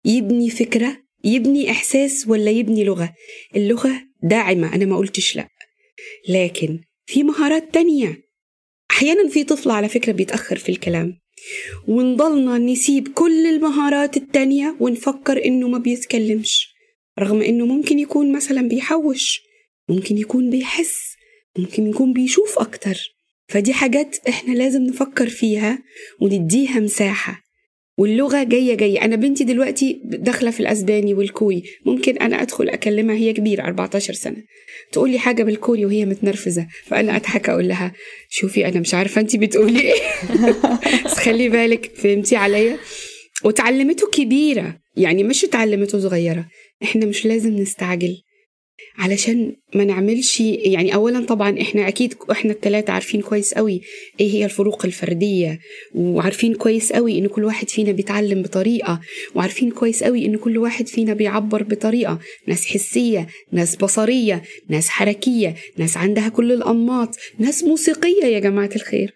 يبني 0.04 0.50
فكرة 0.50 1.02
يبني 1.24 1.70
إحساس 1.70 2.28
ولا 2.28 2.50
يبني 2.50 2.84
لغة؟ 2.84 3.14
اللغة 3.56 4.02
داعمة 4.22 4.74
أنا 4.74 4.84
ما 4.84 4.96
قلتش 4.96 5.36
لأ. 5.36 5.48
لكن 6.28 6.80
في 7.06 7.22
مهارات 7.22 7.74
تانية. 7.74 8.22
أحيانا 8.90 9.28
في 9.28 9.44
طفل 9.44 9.70
على 9.70 9.88
فكرة 9.88 10.12
بيتأخر 10.12 10.56
في 10.56 10.68
الكلام. 10.68 11.18
ونضلنا 11.88 12.58
نسيب 12.58 13.08
كل 13.08 13.46
المهارات 13.46 14.16
التانية 14.16 14.76
ونفكر 14.80 15.44
إنه 15.44 15.68
ما 15.68 15.78
بيتكلمش. 15.78 16.74
رغم 17.18 17.42
إنه 17.42 17.66
ممكن 17.66 17.98
يكون 17.98 18.32
مثلا 18.32 18.68
بيحوش 18.68 19.42
ممكن 19.88 20.18
يكون 20.18 20.50
بيحس 20.50 21.16
ممكن 21.58 21.86
يكون 21.86 22.12
بيشوف 22.12 22.58
أكتر. 22.58 23.14
فدي 23.48 23.72
حاجات 23.72 24.16
إحنا 24.28 24.55
لازم 24.55 24.83
نفكر 24.83 25.28
فيها 25.28 25.78
ونديها 26.20 26.81
مساحة. 26.81 27.42
واللغة 27.98 28.42
جاية 28.42 28.74
جاية. 28.74 29.05
أنا 29.05 29.16
بنتي 29.16 29.44
دلوقتي 29.44 30.00
داخلة 30.05 30.50
في 30.50 30.61
الأسباني 30.61 31.14
والكوري. 31.14 31.62
ممكن 31.87 32.16
أنا 32.18 32.42
أدخل 32.42 32.68
أكلمها 32.68 33.14
هي 33.14 33.33
كبيرة 33.33 33.62
14 33.62 34.14
سنة. 34.14 34.37
تقول 34.92 35.11
لي 35.11 35.18
حاجة 35.18 35.42
بالكوري 35.42 35.87
وهي 35.87 36.05
متنرفزة. 36.05 36.66
فأنا 36.87 37.16
أضحك 37.16 37.48
أقول 37.48 37.68
لها 37.68 37.92
شوفي 38.28 38.68
أنا 38.68 38.81
مش 38.81 38.94
عارفة 38.94 39.20
أنت 39.20 39.37
بتقولي 39.37 39.81
إيه. 39.81 40.00
بس 41.05 41.14
خلي 41.14 41.48
بالك 41.48 41.90
فهمتي 41.94 42.37
عليا؟ 42.37 42.78
وتعلمته 43.44 44.11
كبيرة. 44.11 44.78
يعني 44.96 45.24
مش 45.24 45.44
اتعلمته 45.44 45.98
صغيرة. 46.00 46.46
إحنا 46.83 47.07
مش 47.07 47.26
لازم 47.26 47.57
نستعجل. 47.57 48.16
علشان 48.98 49.56
ما 49.74 49.84
نعملش 49.84 50.40
يعني 50.40 50.94
اولا 50.94 51.24
طبعا 51.24 51.60
إحنا 51.60 51.88
أكيد 51.88 52.14
إحنا 52.30 52.52
الثلاثه 52.52 52.92
عارفين 52.92 53.20
كويس 53.20 53.54
قوي 53.54 53.80
إيه 54.20 54.30
هي 54.30 54.44
الفروق 54.44 54.84
الفردية 54.84 55.58
وعارفين 55.94 56.54
كويس 56.54 56.92
قوي 56.92 57.18
إن 57.18 57.26
كل 57.26 57.44
واحد 57.44 57.68
فينا 57.68 57.92
بيتعلم 57.92 58.42
بطريقة 58.42 59.00
وعارفين 59.34 59.70
كويس 59.70 60.04
قوي 60.04 60.26
إن 60.26 60.36
كل 60.36 60.58
واحد 60.58 60.88
فينا 60.88 61.14
بيعبر 61.14 61.62
بطريقة 61.62 62.18
ناس 62.46 62.66
حسية 62.66 63.26
ناس 63.52 63.76
بصرية 63.76 64.42
ناس 64.68 64.88
حركية 64.88 65.54
ناس 65.76 65.96
عندها 65.96 66.28
كل 66.28 66.52
الأنماط 66.52 67.16
ناس 67.38 67.64
موسيقية 67.64 68.24
يا 68.24 68.38
جماعة 68.38 68.70
الخير. 68.76 69.14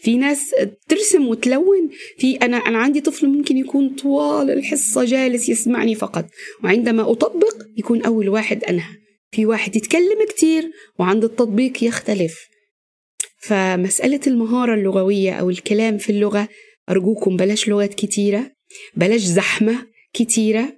في 0.00 0.16
ناس 0.16 0.54
ترسم 0.88 1.28
وتلون 1.28 1.90
في 2.18 2.36
أنا 2.36 2.56
أنا 2.56 2.78
عندي 2.78 3.00
طفل 3.00 3.26
ممكن 3.28 3.56
يكون 3.56 3.88
طوال 3.88 4.50
الحصة 4.50 5.04
جالس 5.04 5.48
يسمعني 5.48 5.94
فقط 5.94 6.26
وعندما 6.64 7.10
أطبق 7.10 7.54
يكون 7.76 8.02
أول 8.02 8.28
واحد 8.28 8.64
أنهى. 8.64 9.05
في 9.30 9.46
واحد 9.46 9.76
يتكلم 9.76 10.26
كتير 10.28 10.70
وعند 10.98 11.24
التطبيق 11.24 11.84
يختلف. 11.84 12.48
فمسألة 13.42 14.20
المهارة 14.26 14.74
اللغوية 14.74 15.32
أو 15.32 15.50
الكلام 15.50 15.98
في 15.98 16.10
اللغة 16.12 16.48
أرجوكم 16.90 17.36
بلاش 17.36 17.68
لغات 17.68 17.94
كتيرة 17.94 18.50
بلاش 18.96 19.20
زحمة 19.20 19.78
كتيرة 20.12 20.72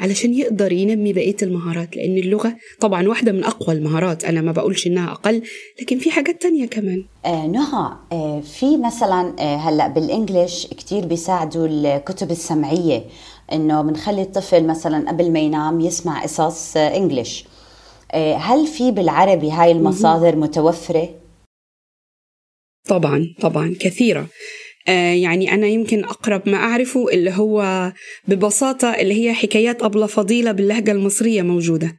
علشان 0.00 0.34
يقدر 0.34 0.72
ينمي 0.72 1.12
بقية 1.12 1.36
المهارات 1.42 1.96
لأن 1.96 2.16
اللغة 2.18 2.56
طبعا 2.80 3.08
واحدة 3.08 3.32
من 3.32 3.44
أقوى 3.44 3.76
المهارات 3.76 4.24
أنا 4.24 4.40
ما 4.40 4.52
بقولش 4.52 4.86
إنها 4.86 5.12
أقل 5.12 5.42
لكن 5.80 5.98
في 5.98 6.10
حاجات 6.10 6.42
تانية 6.42 6.66
كمان. 6.66 7.04
آه 7.24 7.46
نهى 7.46 7.96
آه 8.12 8.40
في 8.40 8.76
مثلا 8.76 9.36
آه 9.38 9.56
هلأ 9.56 9.88
بالإنجليش 9.88 10.66
كتير 10.66 11.06
بيساعدوا 11.06 11.66
الكتب 11.66 12.30
السمعية 12.30 13.04
إنه 13.52 13.82
بنخلي 13.82 14.22
الطفل 14.22 14.66
مثلا 14.66 15.08
قبل 15.10 15.32
ما 15.32 15.38
ينام 15.40 15.80
يسمع 15.80 16.22
قصص 16.22 16.76
آه 16.76 16.96
إنجليش. 16.96 17.44
هل 18.18 18.66
في 18.66 18.90
بالعربي 18.90 19.50
هاي 19.50 19.72
المصادر 19.72 20.36
متوفرة؟ 20.36 21.08
طبعا 22.88 23.34
طبعا 23.40 23.76
كثيرة. 23.80 24.26
آه، 24.88 25.12
يعني 25.12 25.54
أنا 25.54 25.66
يمكن 25.66 26.04
أقرب 26.04 26.48
ما 26.48 26.56
أعرفه 26.56 27.08
اللي 27.08 27.30
هو 27.30 27.92
ببساطة 28.28 28.88
اللي 28.88 29.14
هي 29.14 29.34
حكايات 29.34 29.82
أبلة 29.82 30.06
فضيلة 30.06 30.52
باللهجة 30.52 30.92
المصرية 30.92 31.42
موجودة. 31.42 31.98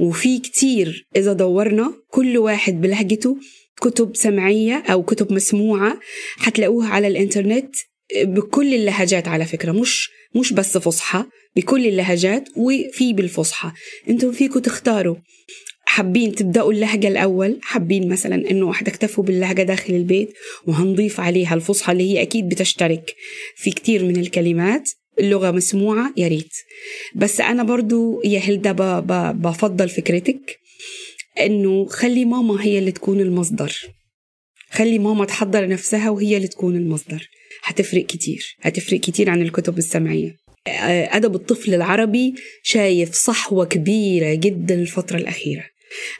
وفي 0.00 0.38
كتير 0.38 1.08
إذا 1.16 1.32
دورنا 1.32 1.94
كل 2.10 2.38
واحد 2.38 2.80
بلهجته 2.80 3.36
كتب 3.80 4.16
سمعية 4.16 4.82
أو 4.92 5.02
كتب 5.02 5.32
مسموعة 5.32 5.98
حتلاقوها 6.36 6.88
على 6.88 7.06
الإنترنت. 7.06 7.76
بكل 8.22 8.74
اللهجات 8.74 9.28
على 9.28 9.44
فكرة 9.44 9.72
مش 9.72 10.10
مش 10.34 10.52
بس 10.52 10.78
فصحى 10.78 11.24
بكل 11.56 11.86
اللهجات 11.86 12.48
وفي 12.56 13.12
بالفصحى. 13.12 13.70
أنتم 14.08 14.32
فيكم 14.32 14.60
تختاروا 14.60 15.16
حابين 15.86 16.34
تبدأوا 16.34 16.72
اللهجة 16.72 17.08
الأول 17.08 17.58
حابين 17.62 18.08
مثلا 18.08 18.50
إنه 18.50 18.72
حتكتفوا 18.72 19.24
باللهجة 19.24 19.62
داخل 19.62 19.94
البيت 19.94 20.32
وهنضيف 20.66 21.20
عليها 21.20 21.54
الفصحى 21.54 21.92
اللي 21.92 22.12
هي 22.12 22.22
أكيد 22.22 22.48
بتشترك 22.48 23.14
في 23.56 23.70
كتير 23.70 24.04
من 24.04 24.16
الكلمات 24.16 24.90
اللغة 25.20 25.50
مسموعة 25.50 26.12
يا 26.16 26.28
ريت. 26.28 26.52
بس 27.14 27.40
أنا 27.40 27.62
برضو 27.62 28.22
يا 28.24 28.38
هلدا 28.38 28.72
بفضل 29.32 29.88
فكرتك 29.88 30.58
إنه 31.40 31.86
خلي 31.86 32.24
ماما 32.24 32.64
هي 32.64 32.78
اللي 32.78 32.92
تكون 32.92 33.20
المصدر. 33.20 33.76
خلي 34.74 34.98
ماما 34.98 35.24
تحضر 35.24 35.68
نفسها 35.68 36.10
وهي 36.10 36.36
اللي 36.36 36.48
تكون 36.48 36.76
المصدر. 36.76 37.28
هتفرق 37.64 38.06
كتير. 38.06 38.56
هتفرق 38.62 39.00
كتير 39.00 39.30
عن 39.30 39.42
الكتب 39.42 39.78
السمعية. 39.78 40.36
أدب 40.68 41.34
الطفل 41.34 41.74
العربي 41.74 42.34
شايف 42.62 43.12
صحوة 43.14 43.64
كبيرة 43.64 44.34
جدا 44.34 44.74
الفترة 44.74 45.16
الأخيرة. 45.16 45.64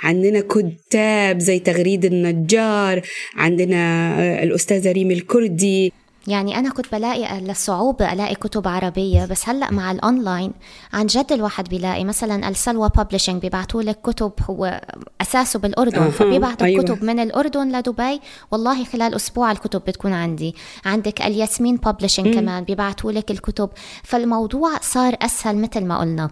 عندنا 0.03 0.41
كتاب 0.41 1.39
زي 1.39 1.59
تغريد 1.59 2.05
النجار 2.05 3.03
عندنا 3.35 4.43
الأستاذة 4.43 4.93
ريم 4.93 5.11
الكردي. 5.11 5.93
يعني 6.29 6.59
أنا 6.59 6.71
كنت 6.71 6.93
بلاقي 6.93 7.39
الصعوبة 7.39 8.13
ألاقي 8.13 8.35
كتب 8.35 8.69
عربية 8.69 9.25
بس 9.25 9.49
هلأ 9.49 9.71
مع 9.71 9.91
الأونلاين 9.91 10.53
عن 10.93 11.07
جد 11.07 11.33
الواحد 11.33 11.69
بيلاقي 11.69 12.05
مثلا 12.05 12.49
السلوى 12.49 12.91
Publishing 12.97 13.43
بيبعتوا 13.43 13.83
لك 13.83 14.01
كتب 14.01 14.33
هو 14.51 14.81
أساسه 15.21 15.59
بالأردن 15.59 16.11
فبيبعتوا 16.11 16.67
أيوة. 16.67 16.85
كتب 16.85 17.05
من 17.05 17.21
الأردن 17.21 17.79
لدبي. 17.79 18.21
والله 18.51 18.85
خلال 18.85 19.15
أسبوع 19.15 19.53
الكتب 19.53 19.81
بتكون 19.81 20.13
عندي. 20.13 20.55
عندك 20.85 21.23
الياسمين 21.23 21.77
Publishing 21.77 22.35
كمان 22.35 22.65
بيبعتوا 22.65 23.13
لك 23.13 23.31
الكتب. 23.31 23.71
فالموضوع 24.03 24.79
صار 24.81 25.17
أسهل 25.23 25.57
مثل 25.57 25.85
ما 25.85 25.99
قلنا. 25.99 26.31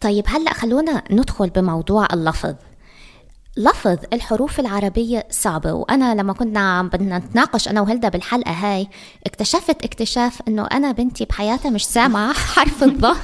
طيب 0.00 0.24
هلأ 0.28 0.52
خلونا 0.52 1.02
ندخل 1.10 1.50
بموضوع 1.50 2.08
اللفظ. 2.12 2.54
لفظ 3.56 3.98
الحروف 4.12 4.60
العربية 4.60 5.26
صعبة 5.30 5.72
وأنا 5.72 6.14
لما 6.14 6.32
كنا 6.32 6.78
عم 6.78 6.88
بدنا 6.88 7.18
نتناقش 7.18 7.68
أنا 7.68 7.80
وهلدا 7.80 8.08
بالحلقة 8.08 8.52
هاي 8.52 8.88
اكتشفت 9.26 9.84
اكتشاف 9.84 10.42
إنه 10.48 10.66
أنا 10.66 10.92
بنتي 10.92 11.24
بحياتها 11.24 11.70
مش 11.70 11.86
سامعة 11.86 12.32
حرف 12.54 12.82
الض 12.82 13.16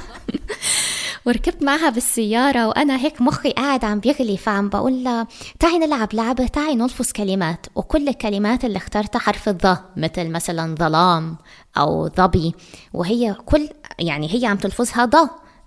وركبت 1.25 1.63
معها 1.63 1.89
بالسيارة 1.89 2.67
وأنا 2.67 2.97
هيك 2.97 3.21
مخي 3.21 3.51
قاعد 3.51 3.85
عم 3.85 3.99
بيغلي 3.99 4.37
فعم 4.37 4.69
بقول 4.69 5.03
لها 5.03 5.27
تعي 5.59 5.77
نلعب 5.77 6.13
لعبة 6.13 6.47
تعي 6.47 6.75
نلفظ 6.75 7.11
كلمات. 7.11 7.65
وكل 7.75 8.07
الكلمات 8.07 8.65
اللي 8.65 8.77
اخترتها 8.77 9.19
حرف 9.19 9.49
الض 9.49 9.77
مثل 9.97 10.29
مثلا 10.29 10.75
ظلام 10.75 11.37
أبو 11.77 12.09
ظبي. 12.09 12.55
وهي 12.93 13.33
كل 13.45 13.69
يعني 13.99 14.33
هي 14.33 14.45
عم 14.45 14.57
تلفظها 14.57 15.05
ض 15.05 15.15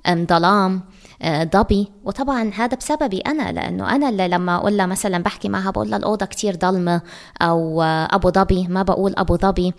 ظلام. 0.09 0.83
ضبي 1.25 1.89
وطبعا 2.05 2.51
هذا 2.55 2.77
بسببي 2.77 3.19
أنا 3.19 3.53
لأنه 3.53 3.97
أنا 3.97 4.09
اللي 4.09 4.29
لما 4.29 4.57
أقول 4.57 4.77
لها 4.77 4.87
مثلا 4.87 5.19
بحكي 5.23 5.49
معها 5.49 5.71
بقول 5.71 5.91
لها 5.91 5.99
الأوضة 5.99 6.27
كتير 6.27 6.55
ضلمة 6.55 7.03
أو 7.43 7.83
آه، 7.83 8.09
أبو 8.11 8.31
ظبي 8.31 8.67
ما 8.69 8.83
بقول 8.83 9.15
أبو 9.17 9.37
ظبي. 9.37 9.73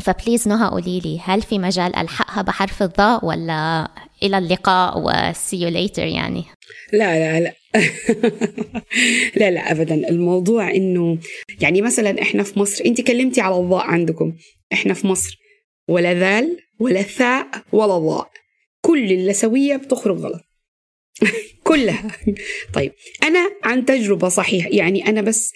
فبليز 0.00 0.48
نهى 0.48 0.68
قولي 0.68 1.00
لي 1.00 1.20
هل 1.24 1.42
في 1.42 1.58
مجال 1.58 1.96
ألحقها 1.96 2.42
بحرف 2.42 2.82
الظاء 2.82 3.26
ولا 3.26 3.88
إلى 4.22 4.38
اللقاء 4.38 4.94
و 4.98 5.12
see 5.12 5.56
you 5.56 5.68
later 5.68 6.06
يعني؟ 6.06 6.44
لا 6.92 7.18
لا 7.18 7.40
لا. 7.40 7.52
لا 9.40 9.50
لا 9.50 9.70
ابدا. 9.70 9.94
الموضوع 9.94 10.70
إنه 10.70 11.18
يعني 11.60 11.82
مثلا 11.82 12.22
إحنا 12.22 12.42
في 12.42 12.58
مصر 12.58 12.84
أنت 12.84 13.00
كلمتي 13.00 13.40
على 13.40 13.60
الضاء 13.60 13.84
عندكم. 13.86 14.32
إحنا 14.72 14.94
في 14.94 15.06
مصر 15.06 15.38
ولا 15.88 16.14
ذال 16.14 16.58
ولا 16.80 17.02
ثاء 17.02 17.46
ولا 17.72 17.98
ضاء 17.98 18.30
كل 18.80 19.12
اللسوية 19.12 19.76
بتخرج 19.76 20.18
غلط. 20.18 20.47
كلها. 21.64 22.16
طيب 22.74 22.92
أنا 23.22 23.50
عن 23.64 23.84
تجربة 23.84 24.28
صحيح 24.28 24.66
يعني 24.66 25.08
أنا 25.08 25.22
بس 25.22 25.52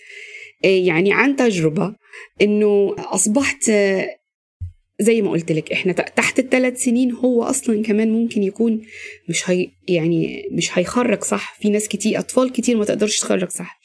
يعني 0.64 1.12
عن 1.12 1.36
تجربة 1.36 1.94
إنه 2.42 2.94
أصبحت 2.98 3.70
زي 5.00 5.22
ما 5.22 5.30
قلت 5.30 5.52
لك 5.52 5.72
إحنا 5.72 5.92
تحت 5.92 6.38
الثلاث 6.38 6.82
سنين 6.82 7.12
هو 7.12 7.42
أصلا 7.42 7.82
كمان 7.82 8.12
ممكن 8.12 8.42
يكون 8.42 8.82
مش 9.28 9.50
هي 9.50 9.68
يعني 9.88 10.48
مش 10.52 10.78
هيخرج 10.78 11.24
صح؟ 11.24 11.56
في 11.60 11.70
ناس 11.70 11.88
كتير 11.88 12.18
أطفال 12.18 12.52
كتير 12.52 12.76
ما 12.76 12.84
تقدرش 12.84 13.18
تخرج 13.18 13.48
صح؟ 13.50 13.80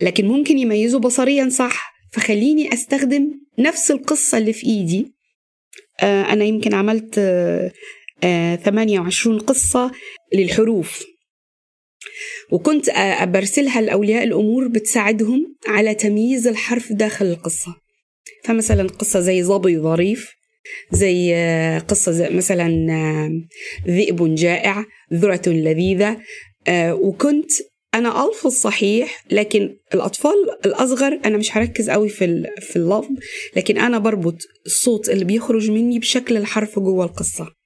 لكن 0.00 0.26
ممكن 0.26 0.58
يميزوا 0.58 1.00
بصريا 1.00 1.48
صح؟ 1.48 1.92
فخليني 2.12 2.72
أستخدم 2.72 3.30
نفس 3.58 3.90
القصة 3.90 4.38
اللي 4.38 4.52
في 4.52 4.66
إيدي. 4.66 5.12
آه 6.00 6.22
أنا 6.22 6.44
يمكن 6.44 6.74
عملت 6.74 7.20
28 8.22 9.38
قصة 9.38 9.92
للحروف. 10.34 11.04
وكنت 12.50 12.90
برسلها 13.22 13.80
لأولياء 13.80 14.24
الأمور 14.24 14.68
بتساعدهم 14.68 15.56
على 15.66 15.94
تمييز 15.94 16.46
الحرف 16.46 16.92
داخل 16.92 17.26
القصة. 17.26 17.74
فمثلا 18.44 18.88
قصة 18.88 19.20
زي 19.20 19.42
ظبي 19.42 19.78
ظريف 19.78 20.32
زي 20.92 21.34
قصة 21.88 22.12
زي 22.12 22.30
مثلا 22.30 22.68
ذئب 23.86 24.34
جائع 24.34 24.84
ذرة 25.14 25.42
لذيذة. 25.46 26.20
وكنت 26.70 27.50
أنا 27.94 28.24
ألفظ 28.28 28.50
صحيح 28.50 29.24
لكن 29.30 29.76
الأطفال 29.94 30.34
الأصغر 30.66 31.20
أنا 31.24 31.36
مش 31.36 31.56
هركز 31.56 31.90
قوي 31.90 32.08
في 32.08 32.50
في 32.60 32.76
اللفظ 32.76 33.10
لكن 33.56 33.78
أنا 33.78 33.98
بربط 33.98 34.38
الصوت 34.66 35.08
اللي 35.08 35.24
بيخرج 35.24 35.70
مني 35.70 35.98
بشكل 35.98 36.36
الحرف 36.36 36.78
جوه 36.78 37.04
القصة. 37.04 37.61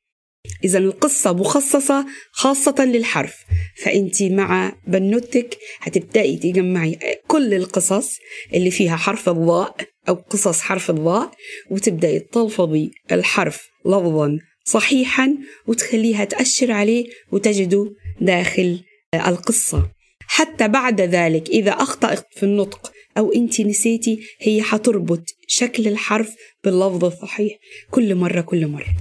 إذا 0.64 0.78
القصة 0.78 1.32
مخصصة 1.32 2.06
خاصة 2.30 2.84
للحرف 2.84 3.36
فأنت 3.84 4.22
مع 4.22 4.72
بنوتك 4.86 5.58
هتبدأي 5.80 6.36
تجمعي 6.36 6.98
كل 7.26 7.54
القصص 7.54 8.16
اللي 8.54 8.70
فيها 8.70 8.96
حرف 8.96 9.28
الضاء 9.28 9.76
أو 10.08 10.14
قصص 10.14 10.60
حرف 10.60 10.90
الضاء 10.90 11.30
وتبدأي 11.70 12.20
تلفظي 12.20 12.90
الحرف 13.12 13.68
لفظا 13.86 14.38
صحيحا 14.64 15.36
وتخليها 15.66 16.24
تأشر 16.24 16.72
عليه 16.72 17.06
وتجده 17.32 17.90
داخل 18.20 18.80
القصة. 19.14 19.90
حتى 20.28 20.68
بعد 20.68 21.00
ذلك 21.00 21.48
إذا 21.48 21.70
أخطأت 21.70 22.26
في 22.36 22.42
النطق 22.42 22.92
أو 23.18 23.32
أنت 23.32 23.60
نسيتي 23.60 24.20
هي 24.40 24.62
حتربط 24.62 25.24
شكل 25.48 25.88
الحرف 25.88 26.34
باللفظ 26.64 27.04
الصحيح 27.04 27.52
كل 27.90 28.14
مرة 28.14 28.40
كل 28.40 28.66
مرة. 28.66 28.94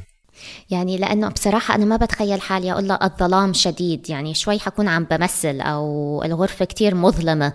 يعني 0.69 0.97
لأنه 0.97 1.29
بصراحة 1.29 1.75
أنا 1.75 1.85
ما 1.85 1.97
بتخيل 1.97 2.41
حالي 2.41 2.71
أقول 2.71 2.87
له 2.87 2.99
الظلام 3.03 3.53
شديد 3.53 4.09
يعني 4.09 4.33
شوي 4.33 4.59
حكون 4.59 4.87
عم 4.87 5.03
بمثل 5.03 5.61
أو 5.61 6.21
الغرفة 6.25 6.65
كتير 6.65 6.95
مظلمة. 6.95 7.53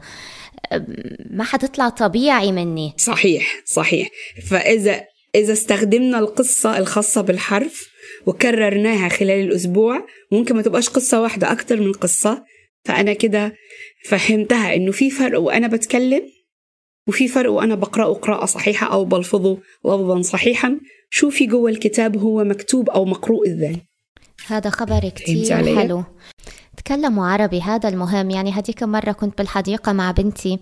ما 1.31 1.45
حتطلع 1.45 1.89
طبيعي 1.89 2.53
مني. 2.53 2.95
صحيح 2.97 3.63
صحيح. 3.67 4.09
فإذا 4.51 5.05
إذا 5.35 5.53
استخدمنا 5.53 6.19
القصة 6.19 6.79
الخاصة 6.79 7.21
بالحرف 7.21 7.91
وكررناها 8.27 9.09
خلال 9.09 9.41
الأسبوع 9.41 10.07
ممكن 10.33 10.57
ما 10.57 10.63
تبقاش 10.63 10.89
قصة 10.89 11.21
واحدة 11.21 11.53
أكتر 11.53 11.81
من 11.81 11.93
قصة. 11.93 12.45
فأنا 12.85 13.13
كده 13.13 13.55
فهمتها 14.05 14.75
إنه 14.75 14.93
في 14.93 15.11
فرق 15.11 15.41
وأنا 15.41 15.67
بتكلم 15.67 16.23
وفي 17.11 17.29
فرق 17.29 17.51
وأنا 17.51 17.75
بقرأه 17.75 18.15
قراءة 18.15 18.45
صحيحة 18.45 18.93
أو 18.93 19.05
بلفظه 19.05 19.59
لفظا 19.85 20.23
صحيحا. 20.23 20.81
شوفي 21.11 21.47
جوه 21.47 21.71
الكتاب 21.71 22.17
هو 22.17 22.45
مكتوب 22.45 22.91
أو 22.91 23.05
مقروء 23.05 23.47
إزاي؟ 23.49 23.77
هذا 24.47 24.71
خبر 24.71 25.09
كتير 25.09 25.77
حلو. 25.77 26.05
تكلموا 26.77 27.27
عربي 27.27 27.61
هذا 27.61 27.89
المهم. 27.89 28.31
يعني 28.31 28.59
هديك 28.59 28.83
مرة 28.83 29.13
كنت 29.13 29.39
بالحديقة 29.39 29.93
مع 29.93 30.11
بنتي 30.11 30.59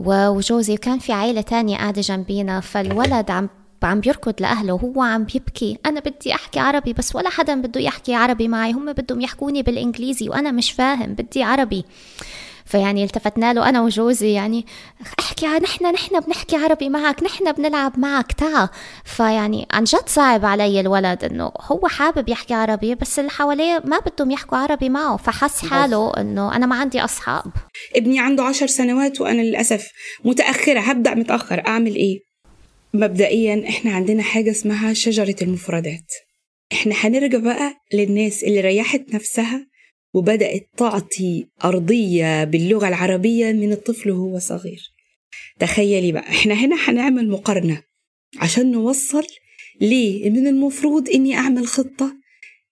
وجوزي 0.00 0.74
وكان 0.74 0.98
في 0.98 1.12
عائلة 1.12 1.40
تانية 1.40 1.76
قاعدة 1.76 2.00
جنبينا 2.00 2.60
فالولد 2.60 3.30
عم 3.30 3.48
عم 3.82 4.00
بيركض 4.00 4.34
لأهله 4.40 4.72
وهو 4.72 5.02
عم 5.02 5.24
بيبكي. 5.24 5.78
أنا 5.86 6.00
بدي 6.00 6.34
أحكي 6.34 6.60
عربي 6.60 6.92
بس 6.92 7.16
ولا 7.16 7.30
حدا 7.30 7.54
بده 7.54 7.80
يحكي 7.80 8.14
عربي 8.14 8.48
معي. 8.48 8.72
هم 8.72 8.92
بدهم 8.92 9.20
يحكوني 9.20 9.62
بالإنجليزي 9.62 10.28
وأنا 10.28 10.50
مش 10.52 10.72
فاهم 10.72 11.14
بدي 11.14 11.42
عربي. 11.42 11.84
فيعني 12.72 13.04
التفتنا 13.04 13.52
له 13.52 13.68
أنا 13.68 13.82
وجوزي 13.82 14.32
يعني 14.32 14.66
أحكي 15.20 15.46
نحن 15.46 15.86
نحن 15.86 16.20
بنحكي 16.20 16.56
عربي 16.56 16.88
معك 16.88 17.22
نحن 17.22 17.52
بنلعب 17.52 17.98
معك 17.98 18.32
تعا 18.32 18.68
فيعني 19.04 19.66
عن 19.72 19.84
جد 19.84 20.06
صعب 20.08 20.44
علي 20.44 20.80
الولد 20.80 21.24
إنه 21.24 21.52
هو 21.60 21.88
حابب 21.88 22.28
يحكي 22.28 22.54
عربي 22.54 22.94
بس 22.94 23.18
اللي 23.18 23.30
حواليه 23.30 23.82
ما 23.84 23.98
بدهم 23.98 24.30
يحكوا 24.30 24.58
عربي 24.58 24.88
معه 24.88 25.16
فحس 25.16 25.64
حاله 25.64 26.12
إنه 26.20 26.56
أنا 26.56 26.66
ما 26.66 26.76
عندي 26.76 27.00
أصحاب. 27.00 27.52
ابني 27.96 28.20
عنده 28.20 28.44
عشر 28.44 28.66
سنوات 28.66 29.20
وأنا 29.20 29.42
للأسف 29.42 29.88
متأخرة 30.24 30.80
هبدأ 30.80 31.14
متأخر 31.14 31.66
أعمل 31.66 31.94
إيه؟ 31.94 32.18
مبدئيا 32.94 33.64
إحنا 33.68 33.92
عندنا 33.94 34.22
حاجة 34.22 34.50
اسمها 34.50 34.92
شجرة 34.92 35.36
المفردات. 35.42 36.12
إحنا 36.72 36.94
هنرجع 36.94 37.38
بقى 37.38 37.74
للناس 37.94 38.42
اللي 38.44 38.60
ريحت 38.60 39.02
نفسها 39.14 39.66
وبدأت 40.14 40.68
تعطي 40.76 41.46
أرضية 41.64 42.44
باللغة 42.44 42.88
العربية 42.88 43.52
من 43.52 43.72
الطفل 43.72 44.10
وهو 44.10 44.38
صغير. 44.38 44.92
تخيلي 45.58 46.12
بقى 46.12 46.28
إحنا 46.28 46.54
هنا 46.54 46.76
هنعمل 46.88 47.28
مقارنة 47.28 47.82
عشان 48.38 48.70
نوصل 48.72 49.26
ليه؟ 49.80 50.30
من 50.30 50.46
المفروض 50.46 51.08
إني 51.08 51.34
أعمل 51.34 51.66
خطة 51.66 52.16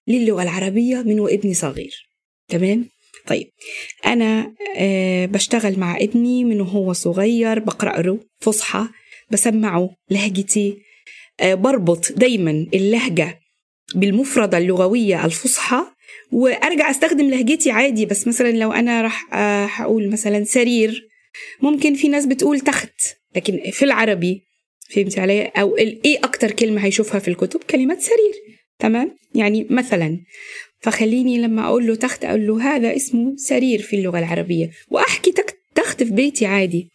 للغة 0.09 0.43
العربية 0.43 0.97
من 1.03 1.21
وابني 1.21 1.55
صغير. 1.55 2.09
تمام؟ 2.49 2.89
طيب 3.27 3.51
أنا 4.07 4.55
أه 4.77 5.27
بشتغل 5.27 5.79
مع 5.79 5.97
ابني 5.97 6.45
من 6.45 6.61
وهو 6.61 6.93
صغير 6.93 7.59
بقرأ 7.59 8.03
له 8.03 8.19
فصحى 8.41 8.87
بسمعه 9.31 9.91
لهجتي 10.11 10.79
أه 11.41 11.55
بربط 11.55 12.13
دايما 12.13 12.51
اللهجة 12.75 13.41
بالمفردة 13.95 14.59
اللغوية 14.59 15.25
الفصحى 15.25 15.85
وأرجع 16.33 16.91
أستخدم 16.91 17.31
لهجتي 17.31 17.71
عادي 17.71 18.07
بس 18.07 18.29
مثلا 18.29 18.51
لو 18.51 18.73
أنا 18.73 19.03
راح 19.03 19.35
هقول 19.81 20.05
آه، 20.05 20.11
مثلا 20.11 20.45
سرير 20.45 21.09
ممكن 21.63 21.95
في 21.95 22.09
ناس 22.09 22.27
بتقول 22.27 22.61
تخت 22.61 23.17
لكن 23.37 23.61
في 23.73 23.85
العربي 23.85 24.43
فهمتي 24.91 25.21
علي؟ 25.21 25.43
أو 25.47 25.77
إيه 25.77 26.19
أكتر 26.19 26.51
كلمة 26.51 26.85
هيشوفها 26.85 27.19
في 27.21 27.29
الكتب؟ 27.29 27.61
كلمة 27.71 27.99
سرير 27.99 28.61
تمام؟ 28.79 29.17
يعني 29.35 29.67
مثلا 29.71 30.21
فخليني 30.81 31.39
لما 31.39 31.67
أقول 31.67 31.87
له 31.87 31.95
تخت 31.95 32.25
أقول 32.25 32.47
له 32.47 32.63
هذا 32.77 32.97
اسمه 32.97 33.35
سرير 33.37 33.83
في 33.83 33.97
اللغة 33.97 34.19
العربية 34.19 34.71
وأحكي 34.91 35.33
تخت 35.75 36.03
في 36.03 36.11
بيتي 36.11 36.47
عادي. 36.47 36.91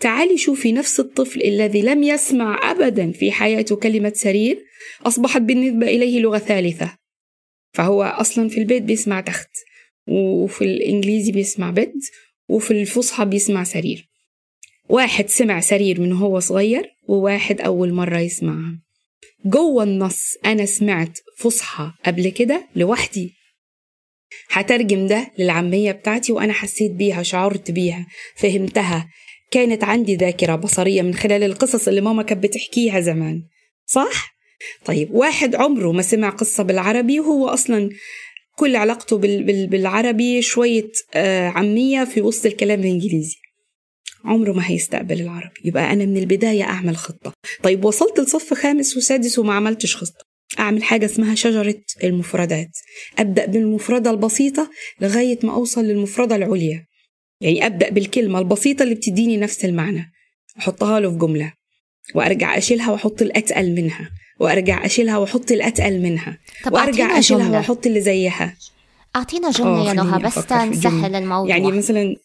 تعالي 0.00 0.38
شوفي 0.38 0.72
نفس 0.72 1.00
الطفل 1.00 1.42
الذي 1.42 1.82
لم 1.82 2.02
يسمع 2.02 2.70
ابدا 2.70 3.12
في 3.12 3.32
حياته 3.32 3.76
كلمة 3.76 4.12
سرير 4.14 4.58
أصبحت 5.06 5.40
بالنسبة 5.40 5.86
إليه 5.86 6.20
لغة 6.20 6.38
ثالثة. 6.38 7.05
فهو 7.76 8.02
أصلا 8.02 8.48
في 8.48 8.58
البيت 8.58 8.82
بيسمع 8.82 9.20
تخت 9.20 9.50
وفي 10.08 10.64
الإنجليزي 10.64 11.32
بيسمع 11.32 11.70
بيد 11.70 11.92
وفي 12.48 12.70
الفصحى 12.70 13.24
بيسمع 13.24 13.64
سرير. 13.64 14.08
واحد 14.88 15.28
سمع 15.28 15.60
سرير 15.60 16.00
من 16.00 16.12
هو 16.12 16.40
صغير 16.40 16.90
وواحد 17.08 17.60
أول 17.60 17.92
مرة 17.92 18.18
يسمعها. 18.18 18.80
جوه 19.44 19.82
النص 19.84 20.34
أنا 20.44 20.66
سمعت 20.66 21.18
فصحى 21.38 21.92
قبل 22.06 22.28
كده 22.28 22.68
لوحدي. 22.76 23.34
هترجم 24.50 25.06
ده 25.06 25.30
للعامية 25.38 25.92
بتاعتي 25.92 26.32
وأنا 26.32 26.52
حسيت 26.52 26.92
بيها 26.92 27.22
شعرت 27.22 27.70
بيها 27.70 28.06
فهمتها. 28.36 29.08
كانت 29.50 29.84
عندي 29.84 30.16
ذاكرة 30.16 30.56
بصرية 30.56 31.02
من 31.02 31.14
خلال 31.14 31.44
القصص 31.44 31.88
اللي 31.88 32.00
ماما 32.00 32.22
كانت 32.22 32.42
بتحكيها 32.42 33.00
زمان. 33.00 33.42
صح؟ 33.86 34.35
طيب 34.84 35.10
واحد 35.10 35.54
عمره 35.54 35.92
ما 35.92 36.02
سمع 36.02 36.30
قصة 36.30 36.62
بالعربي 36.62 37.20
وهو 37.20 37.48
أصلا 37.48 37.90
كل 38.56 38.76
علاقته 38.76 39.18
بالعربي 39.66 40.42
شوية 40.42 40.90
آه، 41.14 41.48
عامية 41.48 42.04
في 42.04 42.20
وسط 42.22 42.46
الكلام 42.46 42.80
الإنجليزي. 42.80 43.36
عمره 44.24 44.52
ما 44.52 44.70
هيستقبل 44.70 45.20
العربي. 45.20 45.60
يبقى 45.64 45.92
أنا 45.92 46.04
من 46.04 46.16
البداية 46.16 46.62
أعمل 46.62 46.96
خطة. 46.96 47.32
طيب 47.62 47.84
وصلت 47.84 48.20
لصف 48.20 48.54
خامس 48.54 48.96
وسادس 48.96 49.38
وما 49.38 49.54
عملتش 49.54 49.96
خطة. 49.96 50.24
أعمل 50.58 50.82
حاجة 50.82 51.04
اسمها 51.04 51.34
شجرة 51.34 51.82
المفردات. 52.04 52.70
أبدأ 53.18 53.46
بالمفردة 53.46 54.10
البسيطة 54.10 54.70
لغاية 55.00 55.38
ما 55.42 55.54
أوصل 55.54 55.84
للمفردة 55.84 56.36
العليا. 56.36 56.86
يعني 57.40 57.66
أبدأ 57.66 57.90
بالكلمة 57.90 58.38
البسيطة 58.38 58.82
اللي 58.82 58.94
بتديني 58.94 59.36
نفس 59.36 59.64
المعنى. 59.64 60.12
أحطها 60.58 61.00
له 61.00 61.10
في 61.10 61.18
جملة. 61.18 61.52
وأرجع 62.14 62.58
أشيلها 62.58 62.90
وأحط 62.90 63.22
الأتقل 63.22 63.74
منها. 63.74 64.10
وأرجع 64.40 64.84
أشيلها 64.84 65.18
وأحط 65.18 65.50
الأتقل 65.50 66.00
منها 66.00 66.38
طب 66.64 66.72
وأرجع 66.72 67.18
أشيلها 67.18 67.44
جملة. 67.44 67.56
وأحط 67.56 67.86
اللي 67.86 68.00
زيها 68.00 68.56
أعطينا 69.16 69.50
جملة 69.50 69.88
يا 69.88 69.92
نهى 69.92 70.22
بس 70.22 70.34
تنسهل 70.34 71.14
الموضوع 71.14 71.56
يعني 71.56 71.72
مثلا 71.72 72.16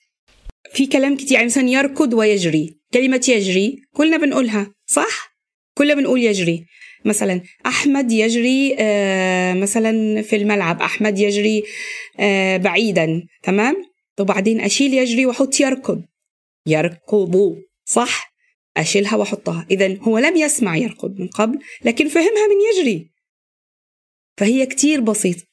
في 0.73 0.87
كلام 0.87 1.15
كتير 1.15 1.31
يعني 1.31 1.45
مثلا 1.45 1.69
يركض 1.69 2.13
ويجري 2.13 2.77
كلمة 2.93 3.25
يجري 3.27 3.81
كلنا 3.95 4.17
بنقولها 4.17 4.73
صح؟ 4.85 5.31
كلنا 5.77 5.93
بنقول 5.93 6.23
يجري 6.23 6.65
مثلا 7.05 7.41
أحمد 7.65 8.11
يجري 8.11 8.75
آه 8.79 9.53
مثلا 9.53 10.21
في 10.21 10.35
الملعب 10.35 10.81
أحمد 10.81 11.19
يجري 11.19 11.63
آه 12.19 12.57
بعيدا 12.57 13.23
تمام؟ 13.43 13.75
وبعدين 14.19 14.61
أشيل 14.61 14.93
يجري 14.93 15.25
وأحط 15.25 15.59
يركض 15.59 16.01
يركض 16.67 17.55
صح؟ 17.85 18.30
أشيلها 18.77 19.15
وأحطها. 19.15 19.65
إذا 19.71 19.97
هو 20.01 20.17
لم 20.17 20.35
يسمع 20.35 20.77
يركض 20.77 21.19
من 21.19 21.27
قبل 21.27 21.59
لكن 21.85 22.07
فهمها 22.07 22.47
من 22.47 22.79
يجري. 22.79 23.11
فهي 24.37 24.65
كتير 24.65 25.01
بسيطة 25.01 25.43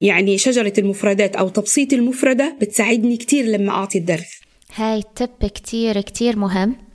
يعني 0.00 0.38
شجرة 0.38 0.72
المفردات 0.78 1.36
أو 1.36 1.48
تبسيط 1.48 1.92
المفردة 1.92 2.56
بتساعدني 2.60 3.16
كتير 3.16 3.44
لما 3.44 3.72
أعطي 3.72 3.98
الدرس. 3.98 4.40
هاي 4.74 5.02
تب 5.16 5.46
كتير 5.46 6.00
كتير 6.00 6.36
مهم. 6.36 6.89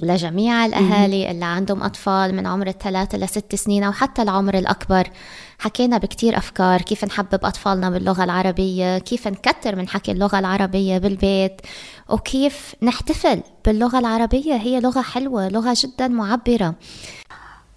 لجميع 0.00 0.66
الأهالي 0.66 1.30
اللي 1.30 1.44
عندهم 1.44 1.82
أطفال 1.82 2.34
من 2.34 2.46
عمر 2.46 2.66
الثلاثة 2.66 3.18
لست 3.18 3.54
سنين 3.54 3.82
أو 3.82 3.92
حتى 3.92 4.22
العمر 4.22 4.58
الأكبر. 4.58 5.10
حكينا 5.58 5.98
بكتير 5.98 6.36
أفكار 6.36 6.82
كيف 6.82 7.04
نحبب 7.04 7.44
أطفالنا 7.44 7.90
باللغة 7.90 8.24
العربية 8.24 8.98
كيف 8.98 9.28
نكتر 9.28 9.76
من 9.76 9.88
حكي 9.88 10.12
اللغة 10.12 10.38
العربية 10.38 10.98
بالبيت 10.98 11.60
وكيف 12.08 12.74
نحتفل 12.82 13.42
باللغة 13.64 13.98
العربية. 13.98 14.54
هي 14.54 14.80
لغة 14.80 15.02
حلوة 15.02 15.48
لغة 15.48 15.76
جدا 15.76 16.08
معبرة. 16.08 16.74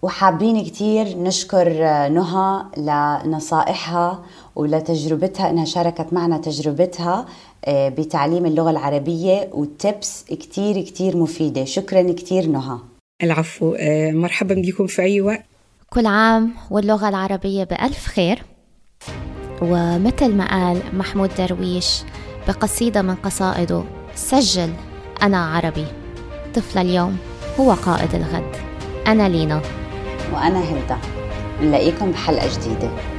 وحابين 0.01 0.63
كتير 0.65 1.17
نشكر 1.17 1.69
نهى 2.07 2.65
لنصائحها 2.77 4.23
ولتجربتها 4.55 5.49
إنها 5.49 5.65
شاركت 5.65 6.13
معنا 6.13 6.37
تجربتها. 6.37 7.25
بتعليم 7.67 8.45
اللغة 8.45 8.71
العربية 8.71 9.49
والتبس 9.51 10.23
كتير 10.23 10.81
كتير 10.81 11.17
مفيدة. 11.17 11.65
شكرا 11.65 12.11
كتير 12.11 12.45
نهى. 12.45 12.77
العفو. 13.23 13.75
آه، 13.79 14.11
مرحبا 14.11 14.55
بكم 14.55 14.87
في 14.87 15.01
أي 15.01 15.21
وقت. 15.21 15.43
كل 15.89 16.05
عام 16.05 16.53
واللغة 16.71 17.09
العربية 17.09 17.63
بألف 17.63 18.05
خير. 18.05 18.43
ومثل 19.61 20.35
ما 20.35 20.49
قال 20.49 20.81
محمود 20.93 21.29
درويش 21.37 22.03
بقصيدة 22.47 23.01
من 23.01 23.15
قصائده 23.15 23.83
سجل 24.15 24.73
أنا 25.21 25.45
عربي. 25.45 25.85
طفل 26.55 26.79
اليوم 26.79 27.17
هو 27.59 27.71
قائد 27.71 28.15
الغد. 28.15 28.55
أنا 29.07 29.29
لينا. 29.29 29.61
وأنا 30.33 30.59
هدى 30.59 30.99
نلاقيكم 31.61 32.11
بحلقة 32.11 32.59
جديدة. 32.59 33.14